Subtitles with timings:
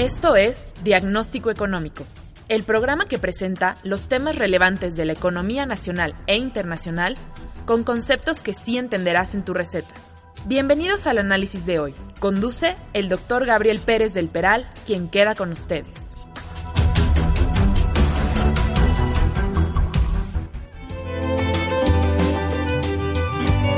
[0.00, 2.06] Esto es Diagnóstico Económico,
[2.48, 7.18] el programa que presenta los temas relevantes de la economía nacional e internacional
[7.66, 9.92] con conceptos que sí entenderás en tu receta.
[10.46, 11.94] Bienvenidos al análisis de hoy.
[12.18, 15.98] Conduce el doctor Gabriel Pérez del Peral, quien queda con ustedes.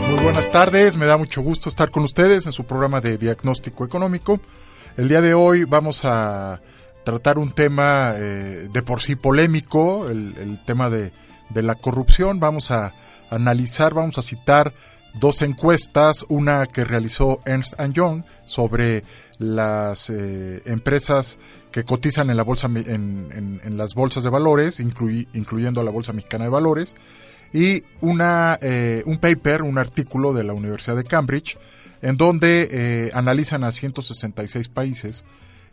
[0.08, 3.84] Muy buenas tardes, me da mucho gusto estar con ustedes en su programa de diagnóstico
[3.84, 4.38] económico.
[4.96, 6.60] El día de hoy vamos a
[7.02, 11.12] tratar un tema eh, de por sí polémico, el, tema de,
[11.54, 12.38] la corrupción.
[12.40, 12.92] Vamos a
[13.30, 14.74] analizar, vamos a citar
[15.14, 19.02] dos encuestas, una que realizó Ernst Young sobre
[19.38, 21.38] las eh, empresas
[21.70, 26.44] que cotizan en la bolsa en, las bolsas de valores, incluy, incluyendo la bolsa mexicana
[26.44, 26.94] de valores,
[27.52, 31.58] y una eh, un paper, un artículo de la Universidad de Cambridge,
[32.00, 35.24] en donde eh, analizan a 166 países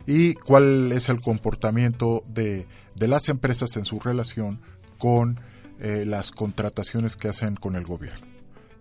[0.06, 4.60] y cuál es el comportamiento de, de las empresas en su relación
[4.98, 5.40] con
[5.80, 8.26] eh, las contrataciones que hacen con el gobierno.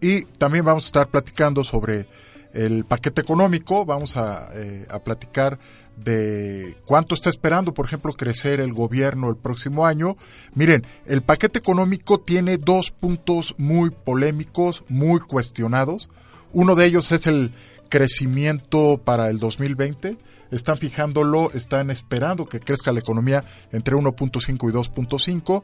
[0.02, 2.08] Y también vamos a estar platicando sobre
[2.54, 4.50] el paquete económico, vamos a,
[4.90, 5.60] a, platicar
[6.04, 10.18] de cuánto está esperando, por ejemplo, crecer el gobierno el próximo año.
[10.56, 16.10] Miren, el paquete económico tiene dos puntos muy polémicos, muy cuestionados.
[16.52, 17.52] Uno de ellos es el
[17.90, 20.18] crecimiento para el 2020.
[20.52, 25.64] Están fijándolo, están esperando que crezca la economía entre 1.5 y 2.5.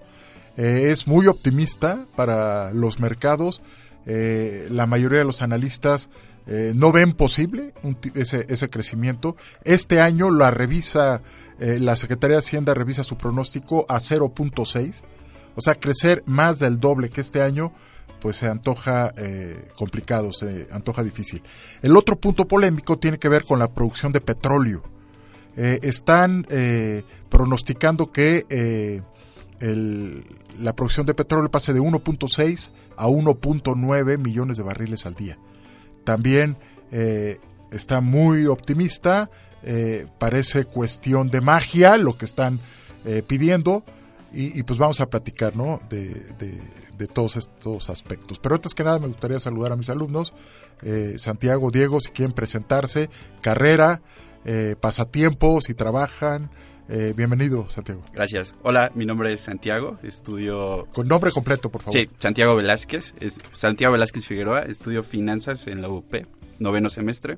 [0.57, 3.61] Eh, es muy optimista para los mercados.
[4.05, 6.09] Eh, la mayoría de los analistas
[6.47, 7.73] eh, no ven posible
[8.13, 9.35] ese, ese, crecimiento.
[9.63, 11.21] Este año la revisa,
[11.59, 15.03] eh, la Secretaría de Hacienda revisa su pronóstico a 0.6.
[15.55, 17.73] O sea, crecer más del doble que este año,
[18.19, 21.41] pues se antoja eh, complicado, se antoja difícil.
[21.81, 24.83] El otro punto polémico tiene que ver con la producción de petróleo.
[25.55, 26.45] están
[27.29, 29.01] pronosticando que
[30.59, 35.39] la producción de petróleo pase de 1.6 a 1.9 millones de barriles al día.
[36.05, 36.55] También
[36.91, 37.39] eh,
[37.71, 39.29] está muy optimista,
[39.63, 42.59] eh, parece cuestión de magia lo que están
[43.03, 43.83] eh, pidiendo
[44.31, 45.81] y, pues vamos a platicar ¿no?
[45.89, 46.59] de, de,
[46.97, 48.37] de, todos estos aspectos.
[48.37, 50.33] Pero antes que nada me gustaría saludar a mis alumnos,
[51.17, 53.09] Santiago, Diego, si quieren presentarse,
[53.41, 54.01] carrera,
[54.81, 56.49] pasatiempo, si trabajan,
[56.89, 58.01] eh, bienvenido, Santiago.
[58.13, 58.55] Gracias.
[58.63, 60.87] Hola, mi nombre es Santiago, estudio...
[60.93, 61.99] Con nombre completo, por favor.
[61.99, 66.13] Sí, Santiago Velázquez, es Santiago Velázquez Figueroa, estudio finanzas en la UP,
[66.59, 67.35] noveno semestre.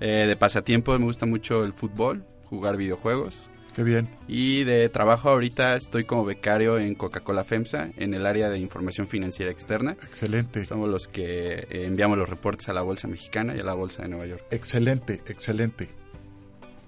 [0.00, 3.42] Eh, de pasatiempo me gusta mucho el fútbol, jugar videojuegos.
[3.74, 4.08] Qué bien.
[4.28, 9.08] Y de trabajo ahorita estoy como becario en Coca-Cola FEMSA, en el área de información
[9.08, 9.96] financiera externa.
[10.02, 10.64] Excelente.
[10.64, 14.02] Somos los que eh, enviamos los reportes a la Bolsa Mexicana y a la Bolsa
[14.02, 14.44] de Nueva York.
[14.52, 15.88] Excelente, excelente.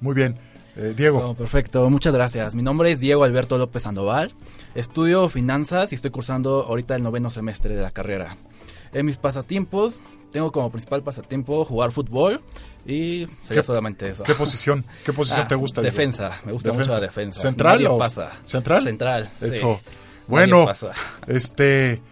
[0.00, 0.36] Muy bien.
[0.76, 1.34] Eh, Diego.
[1.34, 2.54] Perfecto, muchas gracias.
[2.54, 4.32] Mi nombre es Diego Alberto López Sandoval.
[4.74, 8.36] Estudio finanzas y estoy cursando ahorita el noveno semestre de la carrera.
[8.92, 10.00] En mis pasatiempos,
[10.32, 12.42] tengo como principal pasatiempo jugar fútbol
[12.84, 14.22] y sería solamente eso.
[14.22, 14.84] ¿Qué posición?
[15.04, 15.80] ¿Qué posición ah, te gusta?
[15.80, 16.46] Defensa, Diego?
[16.46, 16.90] me gusta defensa.
[16.90, 17.40] mucho la defensa.
[17.40, 18.32] ¿Central Nadie o pasa.
[18.44, 18.84] ¿Central?
[18.84, 19.30] Central.
[19.40, 19.80] Eso.
[19.82, 19.90] Sí.
[20.26, 20.92] Bueno, pasa.
[21.26, 22.02] este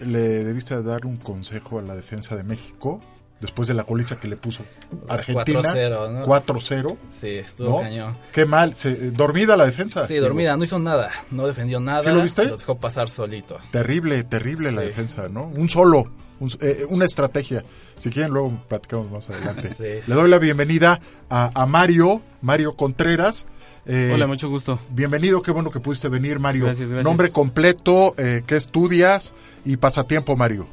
[0.00, 3.00] le debiste dar un consejo a la defensa de México
[3.42, 4.64] después de la goliza que le puso
[5.08, 6.96] Argentina 4-0 4-0 ¿no?
[7.10, 7.80] sí estuvo ¿no?
[7.80, 12.02] cañón qué mal se, dormida la defensa sí dormida no hizo nada no defendió nada
[12.02, 14.76] ¿Sí lo viste los dejó pasar solitos terrible terrible sí.
[14.76, 17.64] la defensa no un solo un, eh, una estrategia
[17.96, 20.08] si quieren luego platicamos más adelante sí.
[20.08, 23.46] le doy la bienvenida a, a Mario Mario Contreras
[23.84, 24.78] eh, Hola, mucho gusto.
[24.90, 26.66] Bienvenido, qué bueno que pudiste venir, Mario.
[26.66, 27.02] Gracias, gracias.
[27.02, 29.34] Nombre completo, eh, qué estudias
[29.64, 30.68] y pasatiempo, Mario.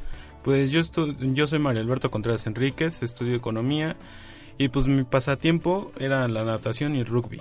[0.50, 0.82] Pues yo,
[1.20, 3.96] yo soy Mario Alberto Contreras Enríquez, estudio economía
[4.58, 7.40] y pues mi pasatiempo era la natación y el rugby.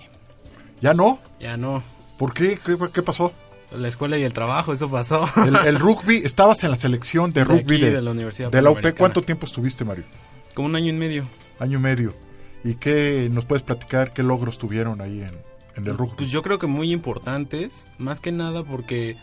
[0.82, 1.18] ¿Ya no?
[1.40, 1.82] Ya no.
[2.18, 2.58] ¿Por qué?
[2.62, 3.32] ¿Qué, qué pasó?
[3.72, 5.24] La escuela y el trabajo, eso pasó.
[5.42, 8.50] El, el rugby, estabas en la selección de, De rugby aquí, de, de la Universidad
[8.50, 8.84] de la UP.
[8.98, 10.04] ¿Cuánto tiempo estuviste, Mario?
[10.52, 11.26] Como un año y medio.
[11.60, 12.14] Año y medio.
[12.62, 14.12] ¿Y qué nos puedes platicar?
[14.12, 15.32] ¿Qué logros tuvieron ahí en,
[15.76, 16.12] en el rugby?
[16.18, 19.16] Pues yo creo que muy importantes, más que nada porque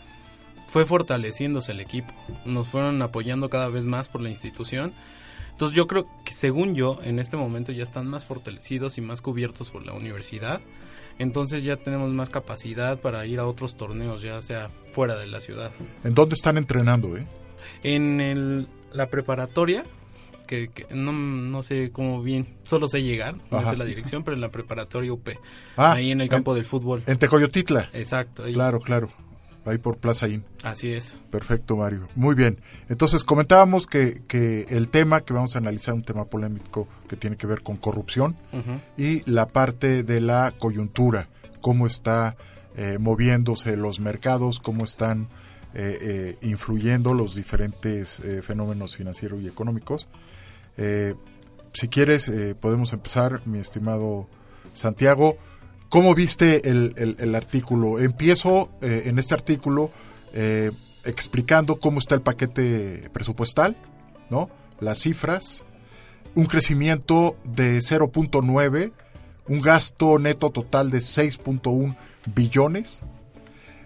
[0.66, 2.12] fue fortaleciéndose el equipo.
[2.44, 4.92] Nos fueron apoyando cada vez más por la institución.
[5.52, 9.22] Entonces yo creo que según yo, en este momento ya están más fortalecidos y más
[9.22, 10.60] cubiertos por la universidad.
[11.18, 15.40] Entonces ya tenemos más capacidad para ir a otros torneos, ya sea fuera de la
[15.40, 15.70] ciudad.
[16.04, 17.26] ¿En dónde están entrenando, eh?
[17.82, 19.84] En el- la preparatoria,
[20.46, 24.34] que, que no, no sé cómo bien, solo sé llegar, no sé la dirección, pero
[24.34, 25.38] en la preparatoria UP,
[25.76, 27.02] Ah, ahí en el campo del fútbol.
[27.06, 27.88] En Tecoyotitla.
[27.94, 28.52] Exacto, ahí.
[28.52, 29.08] Claro, claro.
[29.66, 30.44] Ahí por Plaza In.
[30.62, 31.14] Así es.
[31.30, 32.08] Perfecto, Mario.
[32.14, 32.58] Muy bien.
[32.88, 37.36] Entonces, comentábamos que, que el tema que vamos a analizar, un tema polémico que tiene
[37.36, 38.36] que ver con corrupción
[38.96, 41.28] y la parte de la coyuntura,
[41.60, 42.36] cómo está
[42.76, 45.28] eh, moviéndose los mercados, cómo están
[45.74, 50.08] eh, eh, influyendo los diferentes eh, fenómenos financieros y económicos.
[50.76, 51.14] Eh,
[51.72, 54.28] si quieres, eh, podemos empezar, mi estimado
[54.72, 55.36] Santiago.
[55.88, 57.98] ¿Cómo viste el, el- artículo?
[58.00, 59.90] Empiezo eh, en este artículo
[60.32, 60.72] eh,
[61.04, 63.76] explicando cómo está el paquete presupuestal,
[64.28, 64.50] ¿no?
[64.80, 65.62] Las cifras,
[66.34, 68.92] un crecimiento de 0.9,
[69.48, 71.96] un gasto neto total de 6.1
[72.34, 73.00] billones.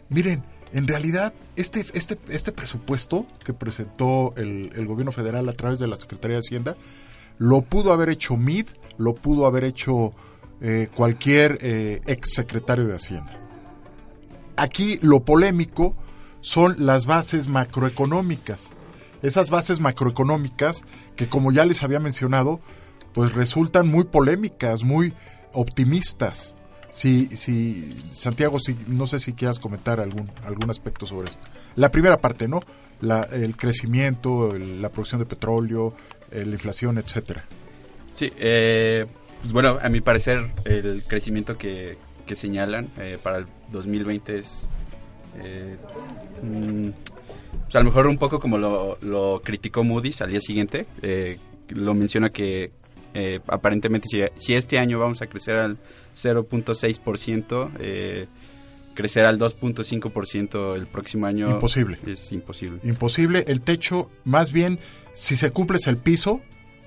[0.08, 0.42] Miren,
[0.72, 5.86] en realidad, este, este, este presupuesto que presentó el, el gobierno federal a través de
[5.86, 6.76] la Secretaría de Hacienda,
[7.38, 8.66] lo pudo haber hecho MID,
[8.98, 10.12] lo pudo haber hecho
[10.60, 13.38] eh, cualquier eh, ex secretario de Hacienda.
[14.56, 15.96] Aquí lo polémico
[16.42, 18.68] son las bases macroeconómicas.
[19.22, 20.84] Esas bases macroeconómicas
[21.16, 22.60] que, como ya les había mencionado,
[23.12, 25.14] pues resultan muy polémicas, muy
[25.52, 26.54] optimistas.
[26.90, 31.46] Si, si Santiago, si, no sé si quieras comentar algún, algún aspecto sobre esto.
[31.76, 32.60] La primera parte, ¿no?
[33.00, 35.94] La, el crecimiento, la producción de petróleo,
[36.30, 37.44] eh, la inflación, etcétera.
[38.12, 39.06] Sí, eh,
[39.40, 41.96] pues bueno, a mi parecer el crecimiento que,
[42.26, 44.68] que señalan eh, para el 2020 es,
[45.42, 45.76] eh,
[46.42, 46.88] mm,
[47.64, 51.38] pues a lo mejor un poco como lo, lo criticó Moody's al día siguiente, eh,
[51.68, 52.72] lo menciona que
[53.14, 55.78] eh, aparentemente si, si este año vamos a crecer al
[56.14, 58.26] 0.6%, eh,
[58.94, 61.98] crecer al 2.5% el próximo año Imposible.
[62.06, 62.80] es imposible.
[62.84, 63.44] Imposible.
[63.48, 64.78] El techo, más bien,
[65.12, 66.40] si se cumple es el piso,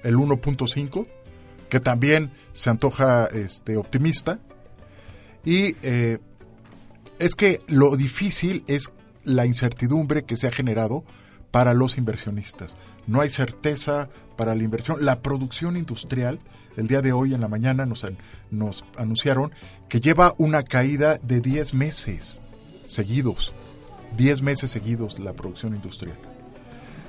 [0.04, 1.08] el 1.5,
[1.74, 4.38] que también se antoja este, optimista.
[5.44, 6.20] Y eh,
[7.18, 8.92] es que lo difícil es
[9.24, 11.04] la incertidumbre que se ha generado
[11.50, 12.78] para los inversionistas.
[13.08, 15.04] No hay certeza para la inversión.
[15.04, 16.38] La producción industrial,
[16.78, 18.20] el día de hoy en la mañana nos, an-
[18.52, 19.52] nos anunciaron
[19.90, 22.40] que lleva una caída de 10 meses
[22.86, 23.52] seguidos.
[24.16, 26.20] 10 meses seguidos la producción industrial.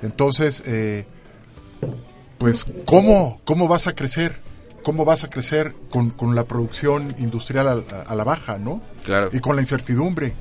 [0.01, 1.05] Entonces, eh,
[2.39, 4.43] pues, ¿cómo, ¿cómo vas a crecer?
[4.85, 8.81] ¿Cómo vas a crecer con, con la producción industrial a, a la baja, no?
[9.03, 9.29] Claro.
[9.33, 10.35] Y con la incertidumbre,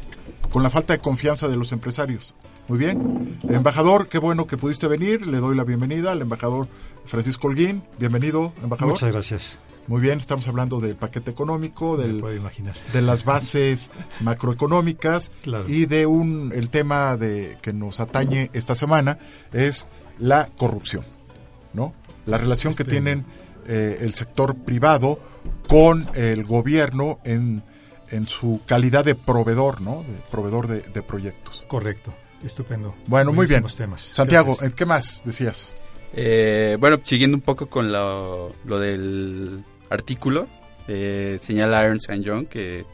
[0.53, 2.35] con la falta de confianza de los empresarios.
[2.69, 3.39] Muy bien.
[3.49, 5.27] Embajador, qué bueno que pudiste venir.
[5.27, 6.69] Le doy la bienvenida al embajador
[7.07, 7.83] Francisco Holguín.
[7.99, 8.93] Bienvenido, embajador.
[8.93, 9.59] Muchas gracias.
[9.87, 12.75] Muy bien, estamos hablando del paquete económico, del, puedo imaginar.
[12.93, 15.69] de las bases macroeconómicas Claro.
[15.69, 19.19] y de un el tema de que nos atañe esta semana
[19.53, 19.87] es
[20.19, 21.05] la corrupción,
[21.75, 21.93] ¿no?
[22.27, 23.27] La relación que tienen
[23.67, 25.19] eh, el sector privado
[25.69, 27.63] con el gobierno en,
[28.11, 30.03] en su calidad de proveedor, ¿no?
[30.03, 31.65] De proveedor de, de proyectos.
[31.69, 32.15] Correcto.
[32.43, 32.95] Estupendo.
[33.07, 33.65] Bueno, muy bien.
[33.77, 34.03] Temas.
[34.03, 34.71] Santiago, Gracias.
[34.71, 35.73] ¿eh, ¿qué más decías?
[36.13, 40.47] Eh, bueno, siguiendo un poco con lo, lo del artículo,
[40.87, 42.85] eh, señala Ernst Young que,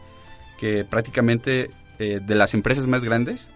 [0.59, 3.49] que prácticamente eh, de las empresas más grandes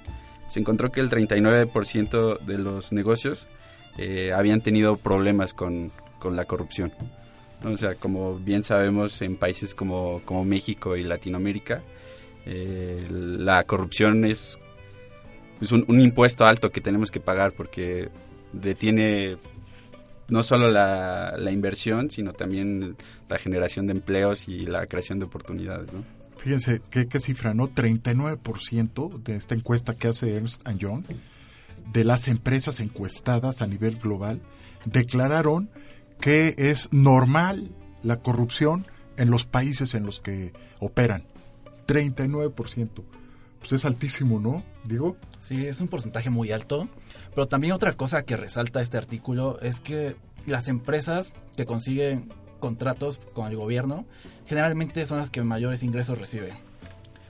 [0.49, 3.47] se encontró que el 39% de los negocios
[3.97, 5.92] eh, habían tenido problemas con,
[6.25, 6.90] con la corrupción.
[7.62, 11.83] O sea, como bien sabemos, en países como, como México y Latinoamérica,
[12.47, 14.59] eh, la corrupción es
[15.59, 18.09] pues, un, impuesto alto que tenemos que pagar porque
[18.54, 19.37] detiene
[20.28, 22.97] no solo la, la inversión, sino también
[23.28, 25.90] la generación de empleos y la creación de oportunidades.
[26.38, 27.69] Fíjense, ¿qué, qué cifra, no?
[27.69, 31.04] 39% de esta encuesta que hace Ernst Young
[31.93, 34.40] de las empresas encuestadas a nivel global
[34.87, 35.69] declararon
[36.25, 37.71] que es normal
[38.02, 38.87] la corrupción
[39.19, 41.25] en los países en los que operan.
[41.87, 43.04] 39%.
[43.59, 44.62] Pues es altísimo, ¿no?
[44.85, 46.88] Digo, Sí, es un porcentaje muy alto.
[47.35, 50.16] Pero también otra cosa que resalta este artículo es que
[50.47, 54.07] las empresas que consiguen contratos con el gobierno
[54.47, 56.54] generalmente son las que mayores ingresos reciben.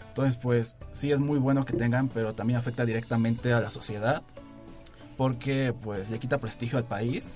[0.07, 4.23] Entonces, pues sí es muy bueno que tengan, pero también afecta directamente a la sociedad
[5.17, 7.33] porque pues le quita prestigio al país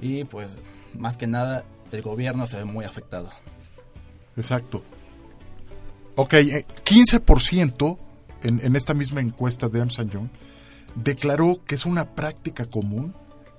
[0.00, 0.58] y pues
[0.98, 3.30] más que nada el gobierno se ve muy afectado.
[4.36, 4.82] Exacto.
[6.16, 7.98] Ok, 15% eh,
[8.42, 10.28] en, en esta misma encuesta de Ernst Young
[10.94, 13.14] declaró que es una práctica común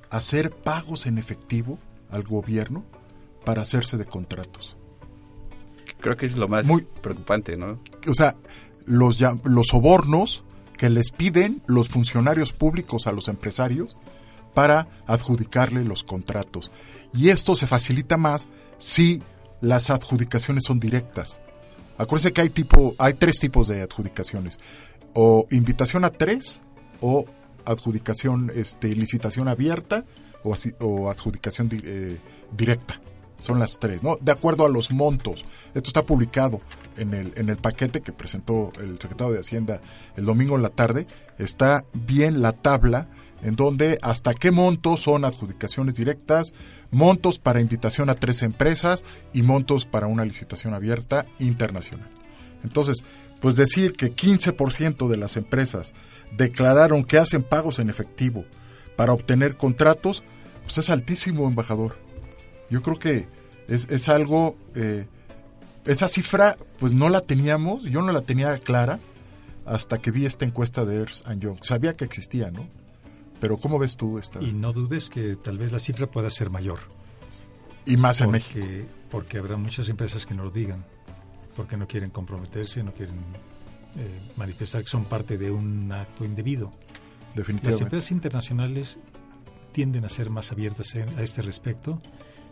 [0.10, 1.78] hacer pagos en efectivo
[2.10, 2.84] al gobierno
[3.46, 4.76] para hacerse de contratos.
[6.00, 7.80] Creo que es lo más Muy, preocupante, ¿no?
[8.08, 8.36] O sea,
[8.86, 10.44] los, los sobornos
[10.78, 13.96] que les piden los funcionarios públicos a los empresarios
[14.58, 16.72] para adjudicarle los contratos.
[17.14, 18.48] Y esto se facilita más
[18.80, 19.22] si
[19.62, 21.40] las adjudicaciones son directas.
[22.00, 24.58] Acuérdense que hay, tipo, hay tres tipos de adjudicaciones.
[25.14, 26.60] O invitación a tres,
[27.02, 27.28] o
[27.66, 30.06] adjudicación, este, licitación abierta,
[30.42, 32.18] o, adjudicación eh,
[32.52, 33.00] directa.
[33.40, 34.18] Son las tres, ¿no?
[34.20, 35.46] De acuerdo a los montos.
[35.76, 36.62] Esto está publicado
[36.98, 39.82] en el, en el paquete que presentó el secretario de Hacienda
[40.16, 41.06] el domingo en la tarde.
[41.38, 43.08] Está bien la tabla
[43.42, 46.54] en donde hasta qué montos son adjudicaciones directas,
[46.92, 49.04] montos para invitación a tres empresas
[49.34, 52.10] y montos para una licitación abierta internacional.
[52.64, 53.04] Entonces,
[53.40, 55.94] pues decir que 15% de las empresas
[56.36, 58.46] declararon que hacen pagos en efectivo
[58.96, 60.24] para obtener contratos,
[60.64, 61.98] pues es altísimo, embajador.
[62.70, 63.28] Yo creo que
[63.68, 65.06] es, es algo, eh,
[65.86, 69.00] esa cifra pues no la teníamos, yo no la tenía clara
[69.66, 71.64] hasta que vi esta encuesta de Ernst Young.
[71.64, 72.68] Sabía que existía, ¿no?
[73.40, 74.42] Pero ¿cómo ves tú esta?
[74.42, 76.80] Y no dudes que tal vez la cifra pueda ser mayor.
[77.86, 78.66] Y más en México.
[79.10, 80.84] Porque habrá muchas empresas que no lo digan,
[81.56, 83.20] porque no quieren comprometerse, no quieren
[83.96, 86.72] eh, manifestar que son parte de un acto indebido.
[87.36, 87.72] Definitivamente.
[87.72, 88.98] Las empresas internacionales
[89.72, 92.02] tienden a ser más abiertas a este respecto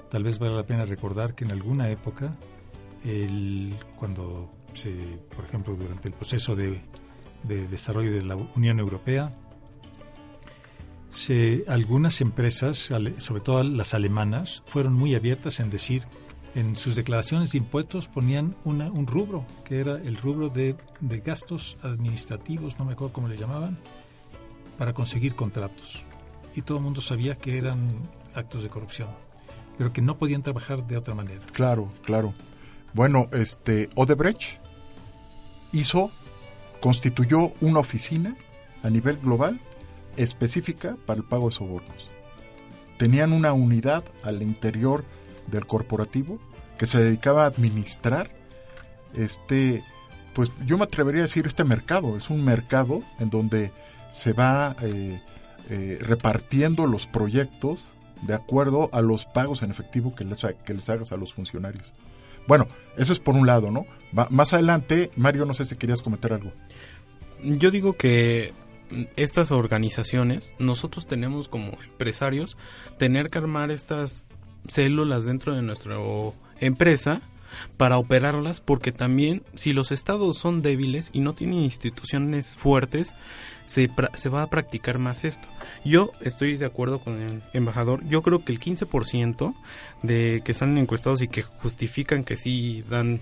[0.10, 2.38] Tal vez vale la pena recordar que en alguna época,
[3.04, 4.92] el, cuando se,
[5.36, 6.82] por ejemplo, durante el proceso de,
[7.44, 9.36] desarrollo de la Unión Europea,
[11.16, 16.04] se, algunas empresas, sobre todo las alemanas, fueron muy abiertas en decir,
[16.54, 21.20] en sus declaraciones de impuestos ponían una, un rubro, que era el rubro de, de
[21.20, 23.78] gastos administrativos, no me acuerdo cómo le llamaban,
[24.78, 26.06] para conseguir contratos.
[26.56, 27.90] Y todo el mundo sabía que eran
[28.36, 29.10] actos de corrupción
[29.78, 31.42] pero que no podían trabajar de otra manera.
[31.52, 32.34] Claro, claro.
[32.94, 34.60] Bueno, este Odebrecht
[35.72, 36.12] hizo,
[36.80, 38.36] constituyó una oficina
[38.84, 39.60] a nivel global
[40.18, 42.10] específica para el pago de sobornos.
[42.98, 45.04] Tenían una unidad al interior
[45.48, 46.40] del corporativo
[46.78, 48.32] que se dedicaba a administrar
[49.16, 49.84] este,
[50.34, 53.72] pues yo me atrevería a decir este mercado, es un mercado en donde
[54.12, 55.22] se va eh,
[55.70, 57.86] eh, repartiendo los proyectos
[58.22, 61.94] de acuerdo a los pagos en efectivo que les, que les hagas a los funcionarios.
[62.48, 62.68] Bueno,
[62.98, 63.86] eso es por un lado, ¿no?
[64.30, 66.54] más adelante, Mario, no sé si querías comentar algo.
[67.44, 68.54] Yo digo que
[69.16, 72.58] estas organizaciones, nosotros tenemos como empresarios,
[72.98, 74.28] tener que armar estas
[74.68, 75.98] células dentro de nuestra
[76.60, 77.22] empresa
[77.78, 83.16] para operarlas porque también si los estados son débiles y no tienen instituciones fuertes
[83.66, 85.48] se, se va a practicar más esto.
[85.84, 89.56] Yo estoy de acuerdo con el embajador, yo creo que el 15%
[90.04, 93.22] de que están encuestados y que justifican que sí dan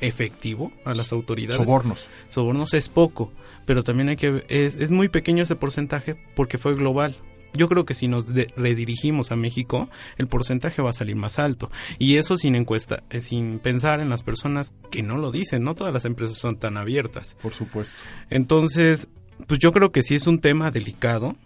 [0.00, 1.62] efectivo a las autoridades.
[1.62, 2.08] Sobornos.
[2.28, 3.32] Sobornos es poco,
[3.64, 7.16] pero también hay que es, es muy pequeño ese porcentaje porque fue global.
[7.56, 11.70] Yo creo que si nos redirigimos a México, el porcentaje va a salir más alto.
[11.98, 15.62] Y eso sin encuesta, eh, sin pensar en las personas que no lo dicen.
[15.62, 17.36] No todas las empresas son tan abiertas.
[17.40, 18.00] Por supuesto.
[18.28, 19.08] Entonces,
[19.46, 21.36] pues yo creo que sí es un tema delicado,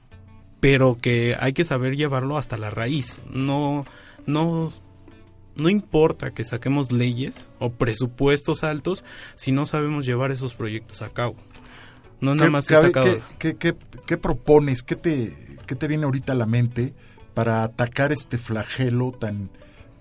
[0.61, 3.19] pero que hay que saber llevarlo hasta la raíz.
[3.31, 3.85] No,
[4.25, 4.73] no,
[5.59, 11.11] no importa que saquemos leyes o presupuestos altos si no sabemos llevar esos proyectos a
[11.11, 11.37] cabo.
[12.21, 12.67] No nada más
[13.39, 14.83] ¿qué, qué propones?
[14.83, 16.95] ¿Qué te, ¿Qué te viene ahorita a la mente
[17.35, 19.51] para atacar este flagelo tan,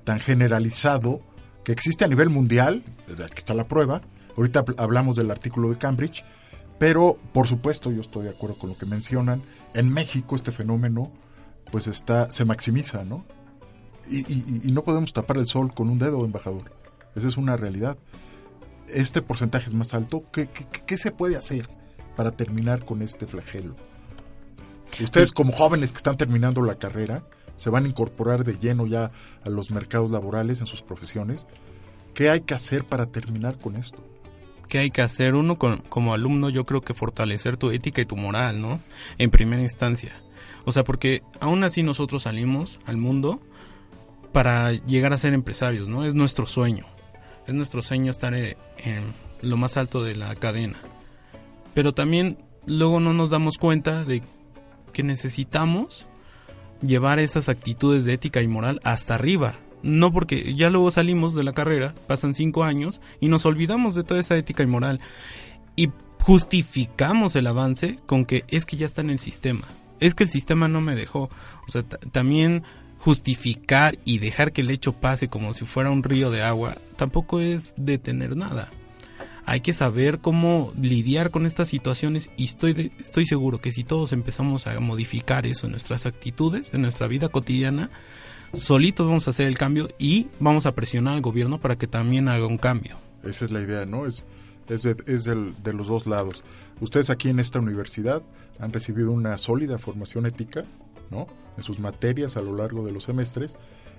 [0.06, 1.22] tan generalizado
[1.64, 2.84] que existe a nivel mundial?
[3.12, 4.02] Aquí está la prueba.
[4.38, 6.24] Ahorita hablamos del artículo de Cambridge,
[6.80, 9.42] pero por supuesto yo estoy de acuerdo con lo que mencionan.
[9.74, 11.12] En México este fenómeno
[11.70, 13.26] pues está se maximiza, ¿no?
[14.10, 16.72] Y, no podemos tapar el sol con un dedo, embajador.
[17.16, 17.98] Esa es una realidad.
[18.88, 20.24] Este porcentaje es más alto.
[20.32, 21.68] ¿Qué, qué se puede hacer
[22.16, 23.76] para terminar con este flagelo?
[25.02, 27.24] Ustedes como jóvenes que están terminando la carrera,
[27.58, 29.12] se van a incorporar de lleno ya
[29.44, 31.46] a los mercados laborales en sus profesiones.
[32.14, 34.04] ¿Qué hay que hacer para terminar con esto?
[34.68, 35.36] ¿Qué hay que hacer?
[35.36, 38.80] Uno como alumno yo creo que fortalecer tu ética y tu moral, ¿no?
[39.18, 40.14] En primera instancia.
[40.66, 43.40] O sea, porque aún así nosotros salimos al mundo
[44.32, 46.06] para llegar a ser empresarios, ¿no?
[46.06, 46.86] Es nuestro sueño.
[47.48, 48.58] Es nuestro sueño estar en,
[49.42, 50.78] lo más alto de la cadena.
[51.74, 54.22] Pero también luego no nos damos cuenta de
[54.94, 56.08] que necesitamos
[56.82, 59.56] llevar esas actitudes de ética y moral hasta arriba.
[59.84, 64.04] No porque ya luego salimos de la carrera, pasan cinco años y nos olvidamos de
[64.04, 65.00] toda esa ética y moral.
[65.76, 69.68] Y justificamos el avance con que es que ya está en el sistema.
[70.00, 71.30] Es que el sistema no me dejó.
[71.68, 72.64] O sea, también
[73.00, 77.40] justificar y dejar que el hecho pase como si fuera un río de agua tampoco
[77.40, 78.70] es detener nada.
[79.46, 84.12] Hay que saber cómo lidiar con estas situaciones y estoy, estoy seguro que si todos
[84.12, 87.90] empezamos a modificar eso en nuestras actitudes, en nuestra vida cotidiana,
[88.54, 92.28] solitos vamos a hacer el cambio y vamos a presionar al gobierno para que también
[92.28, 92.98] haga un cambio.
[93.24, 94.06] Esa es la idea, ¿no?
[94.06, 94.26] Es,
[94.68, 96.44] es, de, es de los dos lados.
[96.82, 98.24] Ustedes aquí en esta universidad
[98.60, 100.66] han recibido una sólida formación ética,
[101.10, 101.28] ¿no?
[101.58, 103.56] En sus materias a lo largo de los semestres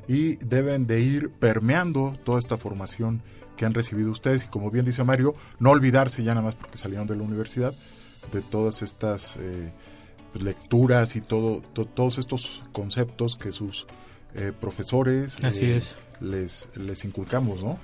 [0.07, 3.23] y deben de ir permeando toda esta formación
[3.57, 6.79] que han recibido ustedes y como bien dice Mario, no olvidarse ya nada más porque
[6.79, 7.75] salieron de la universidad
[8.33, 9.73] de todas estas eh,
[10.33, 11.63] pues, lecturas y todo,
[11.95, 13.87] todos estos conceptos que sus
[14.35, 15.81] eh, profesores eh,
[16.21, 17.79] les, les inculcamos, ¿no?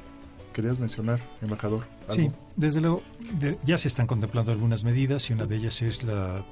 [0.52, 1.84] ¿Querías mencionar, embajador?
[2.10, 3.02] Sí, desde luego
[3.64, 6.44] ya se están contemplando algunas medidas y una de ellas es la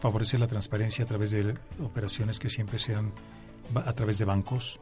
[0.00, 3.12] favorecer la transparencia a través de operaciones que siempre sean
[3.74, 4.80] a través de bancos,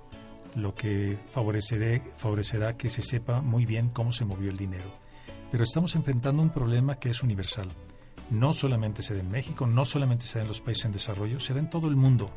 [0.54, 4.98] lo que favorecerá que se sepa muy bien cómo se movió el dinero.
[5.50, 7.68] Pero estamos enfrentando un problema que es universal.
[8.30, 11.38] No solamente se da en México, no solamente se da en los países en desarrollo,
[11.38, 12.30] se da en todo el mundo.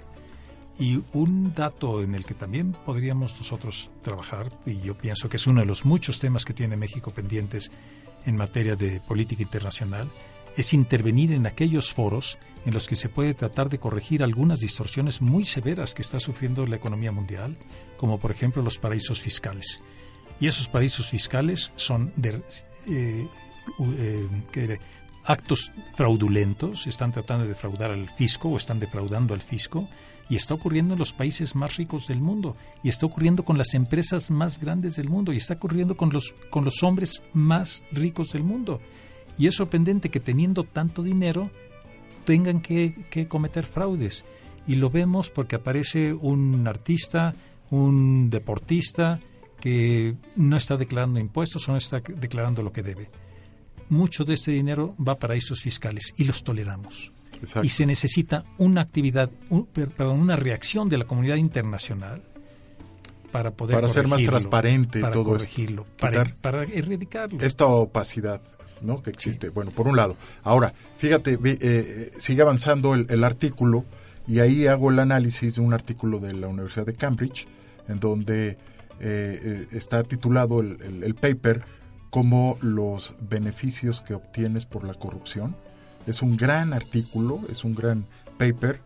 [0.78, 5.48] Y un dato en el que también podríamos nosotros trabajar, y yo pienso que es
[5.48, 7.72] uno de los muchos temas que tiene México pendientes
[8.26, 10.10] en materia de política internacional,
[10.60, 15.22] es intervenir en aquellos foros en los que se puede tratar de corregir algunas distorsiones
[15.22, 17.58] muy severas que está sufriendo la economía mundial,
[17.96, 19.80] como por ejemplo los paraísos fiscales.
[20.42, 22.12] Y esos paraísos fiscales son
[22.88, 23.26] eh,
[23.80, 24.80] eh,
[25.24, 29.88] actos fraudulentos, están tratando de defraudar al fisco o están defraudando al fisco,
[30.28, 33.74] y está ocurriendo en los países más ricos del mundo, y está ocurriendo con las
[33.74, 38.32] empresas más grandes del mundo, y está ocurriendo con los, con los hombres más ricos
[38.32, 38.82] del mundo.
[39.40, 41.50] Y es sorprendente que teniendo tanto dinero
[42.26, 44.24] tengan que, cometer fraudes.
[44.68, 47.34] Y lo vemos porque aparece un artista,
[47.72, 49.20] un deportista
[49.60, 53.10] que no está declarando impuestos o no está declarando lo que debe.
[53.88, 57.12] Mucho de este dinero va para paraísos fiscales y los toleramos.
[57.64, 59.30] Y se necesita una actividad,
[59.74, 62.22] perdón, una reacción de la comunidad internacional
[63.32, 67.42] para poder para ser más transparente para todo corregirlo, para, para erradicarlo.
[67.42, 68.42] Esta opacidad.
[68.82, 69.02] ¿No?
[69.02, 69.50] que existe.
[69.50, 70.16] Bueno, por un lado.
[70.44, 73.86] Ahora, fíjate, eh, eh, sigue avanzando el, artículo
[74.28, 77.48] y ahí hago el análisis de un artículo de la Universidad de Cambridge,
[77.88, 78.58] en donde
[79.00, 81.64] eh, está titulado el, paper
[82.10, 85.56] como los beneficios que obtienes por la corrupción.
[86.08, 88.06] Es un gran artículo, es un gran
[88.38, 88.82] paper.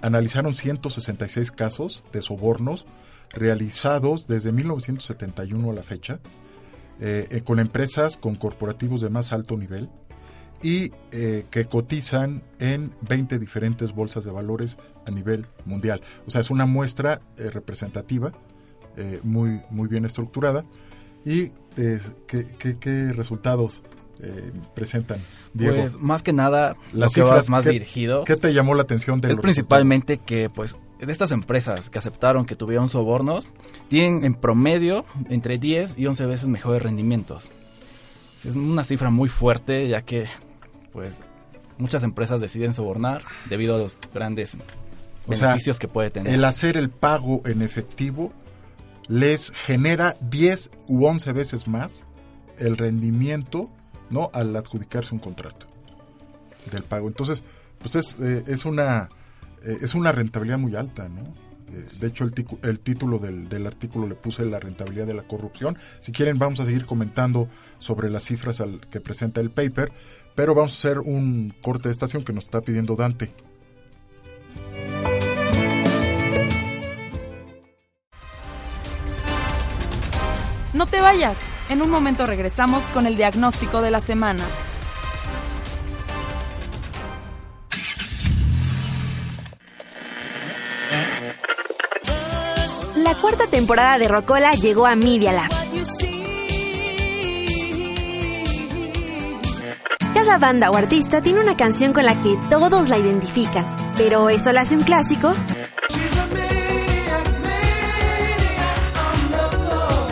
[0.00, 2.86] analizaron 166 casos de sobornos
[3.30, 6.20] realizados desde 1971 a la fecha
[7.04, 9.88] eh, eh, con empresas, con corporativos de más alto nivel
[10.62, 16.00] y eh, que cotizan en 20 diferentes bolsas de valores a nivel mundial.
[16.28, 18.30] O sea, es una muestra representativa,
[19.24, 20.64] muy, muy bien estructurada.
[21.24, 21.50] ¿Y
[22.28, 23.82] ¿qué, resultados
[24.72, 25.18] presentan,
[25.54, 25.80] Diego?
[25.80, 28.22] Pues más que nada, las cifras más dirigido.
[28.22, 32.46] ¿Qué te llamó la atención de Es principalmente que pues de estas empresas que aceptaron
[32.46, 33.48] que tuvieron sobornos,
[33.88, 37.50] tienen en promedio entre 10 y 11 veces mejores rendimientos.
[38.44, 40.26] Es una cifra muy fuerte, ya que
[40.92, 41.20] pues
[41.78, 44.56] muchas empresas deciden sobornar debido a los grandes
[45.26, 46.32] beneficios que puede tener.
[46.32, 48.32] El hacer el pago en efectivo
[49.08, 52.04] les genera 10 u 11 veces más
[52.58, 53.70] el rendimiento
[54.10, 55.66] no al adjudicarse un contrato
[56.70, 57.08] del pago.
[57.08, 57.42] Entonces,
[57.78, 59.08] pues es, eh, es una
[59.64, 61.22] eh, es una rentabilidad muy alta, ¿no?
[61.72, 65.22] Eh, de hecho, el, el título del, del, artículo le puse la rentabilidad de la
[65.22, 65.78] corrupción.
[66.00, 67.48] Si quieren, vamos a seguir comentando
[67.78, 69.92] sobre las cifras al que presenta el paper,
[70.34, 73.32] pero vamos a hacer un corte de estación que nos está pidiendo Dante.
[80.74, 81.48] No te vayas.
[81.68, 84.44] En un momento regresamos con el diagnóstico de la semana.
[93.12, 95.50] La cuarta temporada de Rocola llegó a Media Lab.
[100.14, 103.66] Cada banda o artista tiene una canción con la que todos la identifican,
[103.98, 105.30] pero ¿eso la hace un clásico?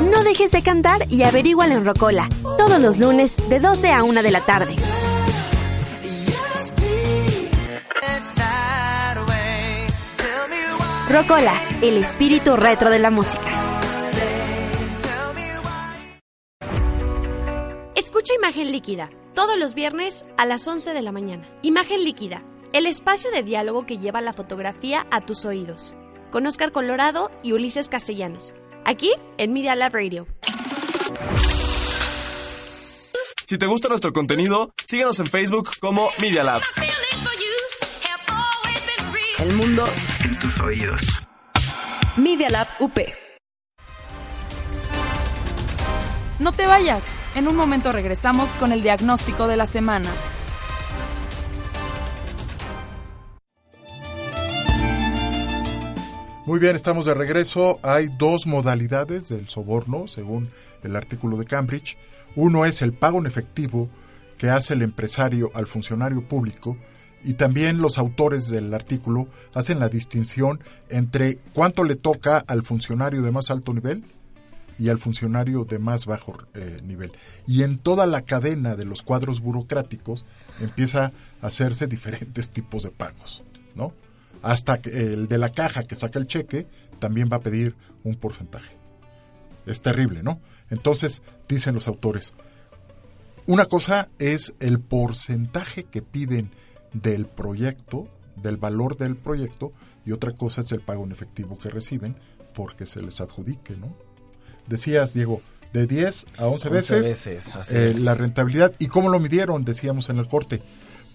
[0.02, 4.22] No dejes de cantar y averígualo en Rocola, todos los lunes de 12 a 1
[4.22, 4.76] de la tarde.
[11.10, 13.42] Rocola, el espíritu retro de la música.
[17.96, 21.48] Escucha Imagen Líquida, todos los viernes a las 11 de la mañana.
[21.62, 25.94] Imagen Líquida, el espacio de diálogo que lleva la fotografía a tus oídos.
[26.30, 28.54] Con Oscar Colorado y Ulises Castellanos.
[28.84, 30.28] Aquí en Media Lab Radio.
[33.48, 36.62] Si te gusta nuestro contenido, síguenos en Facebook como Media Lab.
[39.40, 39.84] El mundo
[40.30, 41.02] En tus oídos.
[42.16, 42.96] Media Lab UP.
[46.38, 47.12] No te vayas.
[47.34, 50.08] En un momento regresamos con el diagnóstico de la semana.
[56.46, 57.80] Muy bien, estamos de regreso.
[57.82, 60.48] Hay dos modalidades del soborno, según
[60.84, 61.98] el artículo de Cambridge.
[62.36, 63.90] Uno es el pago en efectivo
[64.38, 66.76] que hace el empresario al funcionario público
[67.22, 73.22] y también los autores del artículo hacen la distinción entre cuánto le toca al funcionario
[73.22, 74.04] de más alto nivel
[74.78, 77.12] y al funcionario de más bajo eh, nivel.
[77.46, 80.24] Y en toda la cadena de los cuadros burocráticos
[80.58, 83.92] empieza a hacerse diferentes tipos de pagos, ¿no?
[84.42, 86.66] Hasta que el de la caja que saca el cheque
[86.98, 88.74] también va a pedir un porcentaje.
[89.66, 90.40] Es terrible, ¿no?
[90.70, 92.32] Entonces, dicen los autores,
[93.46, 96.52] una cosa es el porcentaje que piden
[96.92, 99.72] del proyecto, del valor del proyecto,
[100.04, 102.16] y otra cosa es el pago en efectivo que reciben
[102.54, 103.94] porque se les adjudique, ¿no?
[104.66, 105.40] Decías, Diego,
[105.72, 107.26] de 10 a 11 11 veces,
[107.70, 108.74] eh, la rentabilidad.
[108.78, 109.64] ¿Y cómo lo midieron?
[109.64, 110.62] Decíamos en el corte.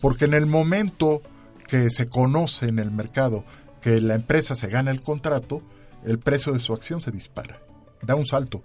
[0.01, 1.21] Porque en el momento
[1.67, 3.43] que se conoce en el mercado
[3.81, 5.61] que la empresa se gana el contrato,
[6.05, 7.59] el precio de su acción se dispara.
[8.01, 8.63] Da un salto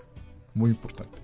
[0.55, 1.19] muy importante.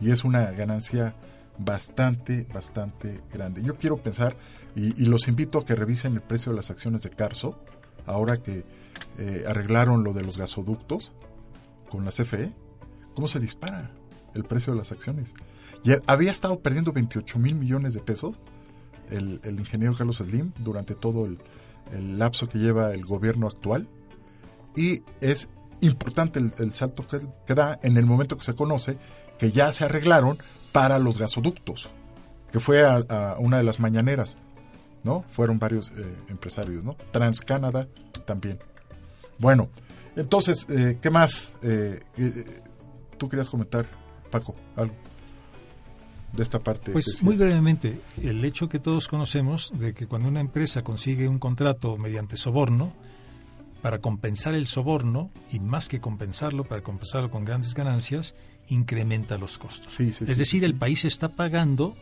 [0.00, 1.14] Y es una ganancia
[1.58, 3.62] bastante, bastante grande.
[3.62, 4.36] Yo quiero pensar,
[4.74, 7.62] y, los invito a que revisen el precio de las acciones de Carso,
[8.06, 8.64] ahora que
[9.18, 11.12] eh, arreglaron lo de los gasoductos
[11.90, 12.52] con la CFE,
[13.14, 13.90] cómo se dispara
[14.34, 15.34] el precio de las acciones.
[15.82, 18.40] Y había estado perdiendo 28 mil millones de pesos
[19.10, 21.38] el, ingeniero Carlos Slim durante todo el,
[22.16, 23.88] lapso que lleva el gobierno actual
[24.76, 25.48] y es
[25.80, 28.96] importante el, el salto que, que da en el momento que se conoce
[29.40, 30.38] que ya se arreglaron
[30.72, 31.88] para los gasoductos,
[32.52, 34.36] que fue a, a una de las mañaneras,
[35.04, 35.24] ¿no?
[35.30, 36.96] Fueron varios eh, empresarios, ¿no?
[37.12, 37.88] TransCanada
[38.26, 38.58] también.
[39.38, 39.68] Bueno,
[40.16, 41.56] entonces, eh, ¿qué más?
[41.62, 42.60] Eh, eh,
[43.16, 43.86] ¿Tú querías comentar,
[44.30, 44.94] Paco, algo
[46.32, 46.92] de esta parte?
[46.92, 51.38] Pues muy brevemente, el hecho que todos conocemos de que cuando una empresa consigue un
[51.38, 52.92] contrato mediante soborno,
[53.82, 58.34] para compensar el soborno, y más que compensarlo, para compensarlo con grandes ganancias,
[58.68, 59.94] incrementa los costos.
[59.94, 61.96] Sí, sí, es sí, decir, el país está pagando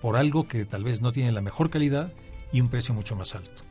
[0.00, 2.12] por algo que tal vez no tiene la mejor calidad
[2.52, 3.62] y un precio mucho más alto.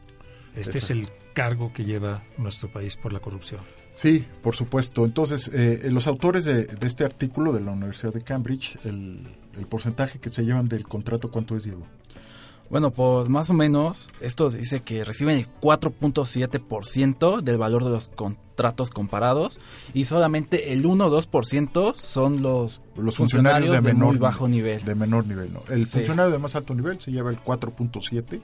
[0.56, 3.62] Este es el cargo que lleva nuestro país por la corrupción.
[3.94, 5.06] Sí, por supuesto.
[5.06, 9.66] Entonces, eh, los autores de, de este artículo de la Universidad de Cambridge, el, el
[9.68, 11.86] porcentaje que se llevan del contrato, ¿cuánto es, Diego?
[12.70, 18.10] Bueno, pues más o menos, esto dice que reciben el 4.7% del valor de los
[18.10, 19.60] contratos comparados
[19.94, 24.84] y solamente el 1 o 2% son los, Los funcionarios, de, menor muy bajo nivel.
[24.86, 25.64] De menor nivel, ¿no?
[25.70, 25.94] El Sí.
[25.94, 28.42] funcionario de más alto nivel se lleva el 4.7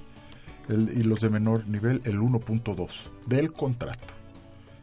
[0.70, 4.14] el- y los de menor nivel el 1.2 del contrato,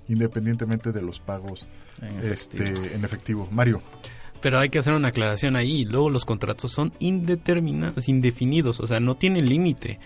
[0.08, 1.66] independientemente de los pagos
[2.00, 3.48] En este, en efectivo.
[3.50, 3.82] Mario.
[4.42, 5.84] Pero hay que hacer una aclaración ahí.
[5.84, 9.98] Luego los contratos son indeterminados, indefinidos, o sea, no tienen límite.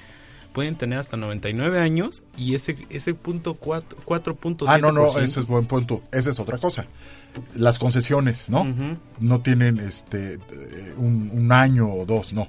[0.53, 4.65] Pueden tener hasta 99 años y ese ese punto 4, 4.7%.
[4.69, 6.03] Ah, no, no, ese es buen punto.
[6.13, 6.87] Esa es otra cosa.
[7.55, 8.67] Las concesiones, ¿no?
[9.19, 10.39] No tienen este
[10.97, 12.49] un, un año o dos, no.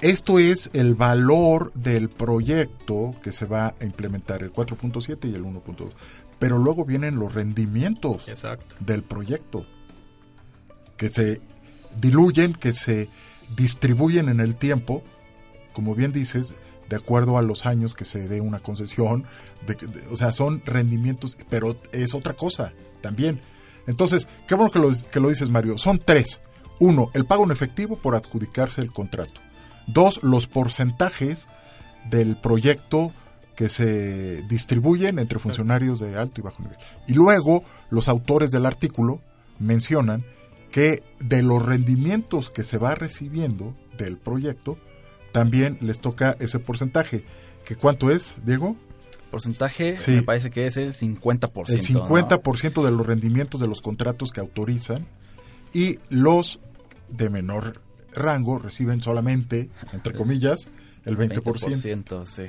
[0.00, 5.42] Esto es el valor del proyecto que se va a implementar, el 4.7 y el
[5.42, 5.90] 1.2.
[6.38, 8.76] Pero luego vienen los rendimientos Exacto.
[8.78, 9.66] del proyecto,
[10.98, 11.40] que se
[11.98, 13.08] diluyen, que se
[13.56, 15.02] distribuyen en el tiempo,
[15.72, 16.54] como bien dices,
[16.90, 19.24] de acuerdo a los años que se dé una concesión,
[19.66, 23.40] de, de- o sea, son rendimientos, pero es otra cosa también.
[23.86, 25.78] Entonces, qué bueno que lo, que lo dices, Mario.
[25.78, 26.40] Son tres.
[26.78, 29.40] Uno, el pago en efectivo por adjudicarse el contrato.
[29.86, 31.46] Dos, los porcentajes
[32.10, 33.12] del proyecto
[33.56, 36.78] que se distribuyen entre funcionarios de alto y bajo nivel.
[37.06, 39.20] Y luego, los autores del artículo
[39.58, 40.24] mencionan
[40.70, 44.78] que de los rendimientos que se va recibiendo del proyecto,
[45.32, 47.24] también les toca ese porcentaje.
[47.64, 48.76] ¿Que ¿Cuánto es, Diego?
[49.30, 50.12] Porcentaje, Sí.
[50.12, 51.68] me parece que es el 50%.
[51.74, 55.06] El 50% de los rendimientos de los contratos que autorizan
[55.74, 56.60] y los
[57.10, 57.74] de menor
[58.14, 60.70] rango reciben solamente, entre comillas,
[61.04, 61.42] el 20%.
[61.42, 62.44] 20%, sí.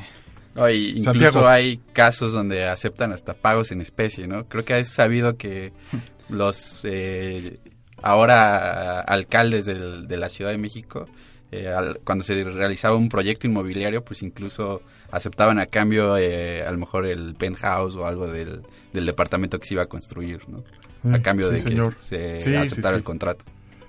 [0.56, 1.48] No, y incluso Santiago.
[1.48, 4.46] hay casos donde aceptan hasta pagos en especie, ¿no?
[4.48, 5.74] Creo que es sabido que
[6.30, 7.60] los eh,
[8.02, 11.08] ahora alcaldes del- de la Ciudad de México,
[11.52, 14.82] eh, al- cuando se realizaba un proyecto inmobiliario, pues incluso
[15.12, 18.62] aceptaban a cambio eh, a lo mejor el penthouse o algo del,
[18.94, 20.64] del departamento que se iba a construir, ¿no?
[21.12, 21.96] A Mm, cambio sí, de señor.
[21.96, 22.98] que se sí, aceptara sí.
[23.00, 23.46] el contrato.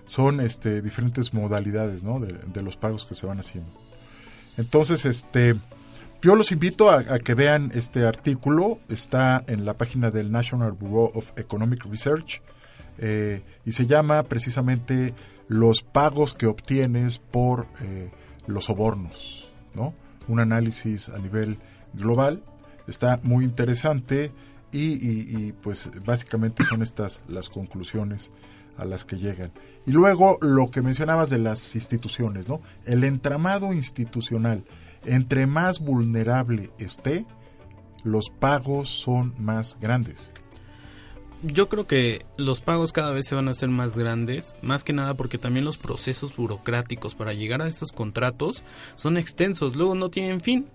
[0.06, 2.18] son este diferentes modalidades ¿no?
[2.20, 3.70] de, de los pagos que se van haciendo
[4.56, 5.54] entonces este
[6.22, 10.72] yo los invito a, a que vean este artículo está en la página del National
[10.72, 12.42] Bureau of Economic Research
[13.00, 15.14] eh, y se llama precisamente
[15.48, 18.10] los pagos que obtienes por eh,
[18.46, 19.94] los sobornos no
[20.28, 21.58] un análisis a nivel
[21.94, 22.42] global
[22.86, 24.30] está muy interesante
[24.70, 28.30] y, y- y, pues básicamente son estas las conclusiones
[28.78, 29.50] a las que llegan.
[29.84, 32.60] Y luego lo que mencionabas de las instituciones, ¿no?
[32.86, 34.62] El entramado institucional,
[35.04, 37.26] entre más vulnerable esté,
[38.04, 40.32] los pagos son más grandes.
[41.42, 44.92] Yo creo que los pagos cada vez se van a hacer más grandes, más que
[44.92, 48.62] nada porque también los procesos burocráticos para llegar a estos contratos
[48.94, 50.66] son extensos, luego no tienen fin.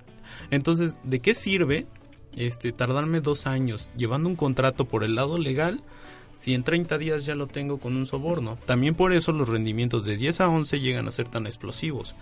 [0.50, 1.86] Entonces, ¿de qué sirve
[2.36, 5.84] este tardarme dos años llevando un contrato por el lado legal
[6.34, 8.58] si en 30 días ya lo tengo con un soborno?
[8.66, 12.16] También por eso los rendimientos de 10 a 11 llegan a ser tan explosivos.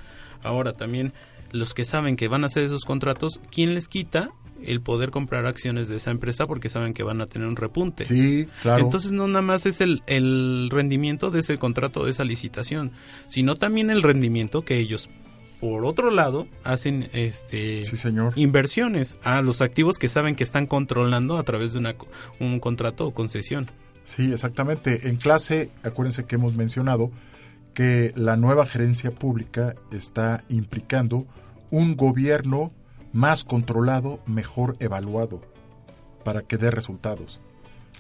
[0.43, 1.13] Ahora también
[1.51, 4.32] los que saben que van a hacer esos contratos, ¿quién les quita
[4.65, 8.06] el poder comprar acciones de esa empresa porque saben que van a tener un repunte?
[8.06, 8.84] Sí, claro.
[8.84, 12.91] Entonces no nada más es el, el rendimiento de ese contrato, de esa licitación,
[13.28, 15.10] sino también el rendimiento que ellos,
[15.60, 17.84] por otro lado, hacen este
[18.36, 21.95] inversiones a los activos que saben que están controlando a través de una,
[22.39, 23.67] un contrato o concesión.
[24.06, 25.08] Sí, exactamente.
[25.08, 27.12] En clase, acuérdense que hemos mencionado
[27.73, 31.26] que la nueva gerencia pública está implicando
[31.71, 32.71] un gobierno
[33.13, 35.41] más controlado, mejor evaluado,
[36.26, 37.39] para que dé resultados.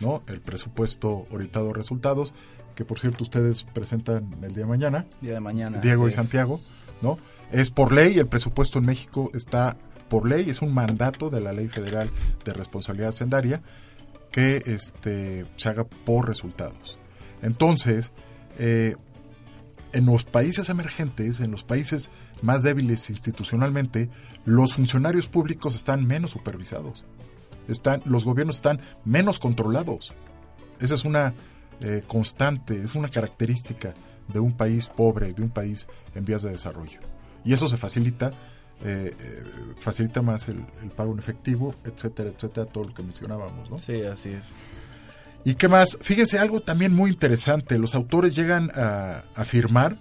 [0.01, 0.23] ¿no?
[0.27, 2.33] El presupuesto orientado a resultados,
[2.75, 5.05] que por cierto ustedes presentan el día de mañana.
[5.21, 6.15] Día de mañana, Diego y es.
[6.15, 6.59] Santiago,
[7.01, 7.17] ¿no?
[7.51, 9.77] Es por ley, el presupuesto en México está
[10.09, 12.09] por ley, es un mandato de la Ley Federal
[12.43, 13.61] de Responsabilidad Hacendaria
[14.31, 16.97] que este, se haga por resultados.
[17.43, 18.11] Entonces,
[18.57, 18.95] eh,
[19.91, 22.09] en los países emergentes, en los países
[22.43, 24.09] más débiles institucionalmente,
[24.45, 27.05] los funcionarios públicos están menos supervisados.
[27.69, 30.13] Están, los gobiernos están menos controlados.
[30.81, 31.33] Esa es una
[31.79, 33.93] eh, constante, es una característica
[34.27, 36.99] de un país pobre, de un país en vías de desarrollo.
[37.45, 38.31] Y eso se facilita,
[38.83, 39.43] eh, eh,
[39.77, 43.77] facilita más el, el pago en efectivo, etcétera, etcétera, todo lo que mencionábamos, ¿no?
[43.77, 44.57] Sí, así es.
[45.45, 45.97] ¿Y qué más?
[46.01, 47.77] Fíjense algo también muy interesante.
[47.77, 49.97] Los autores llegan a afirmar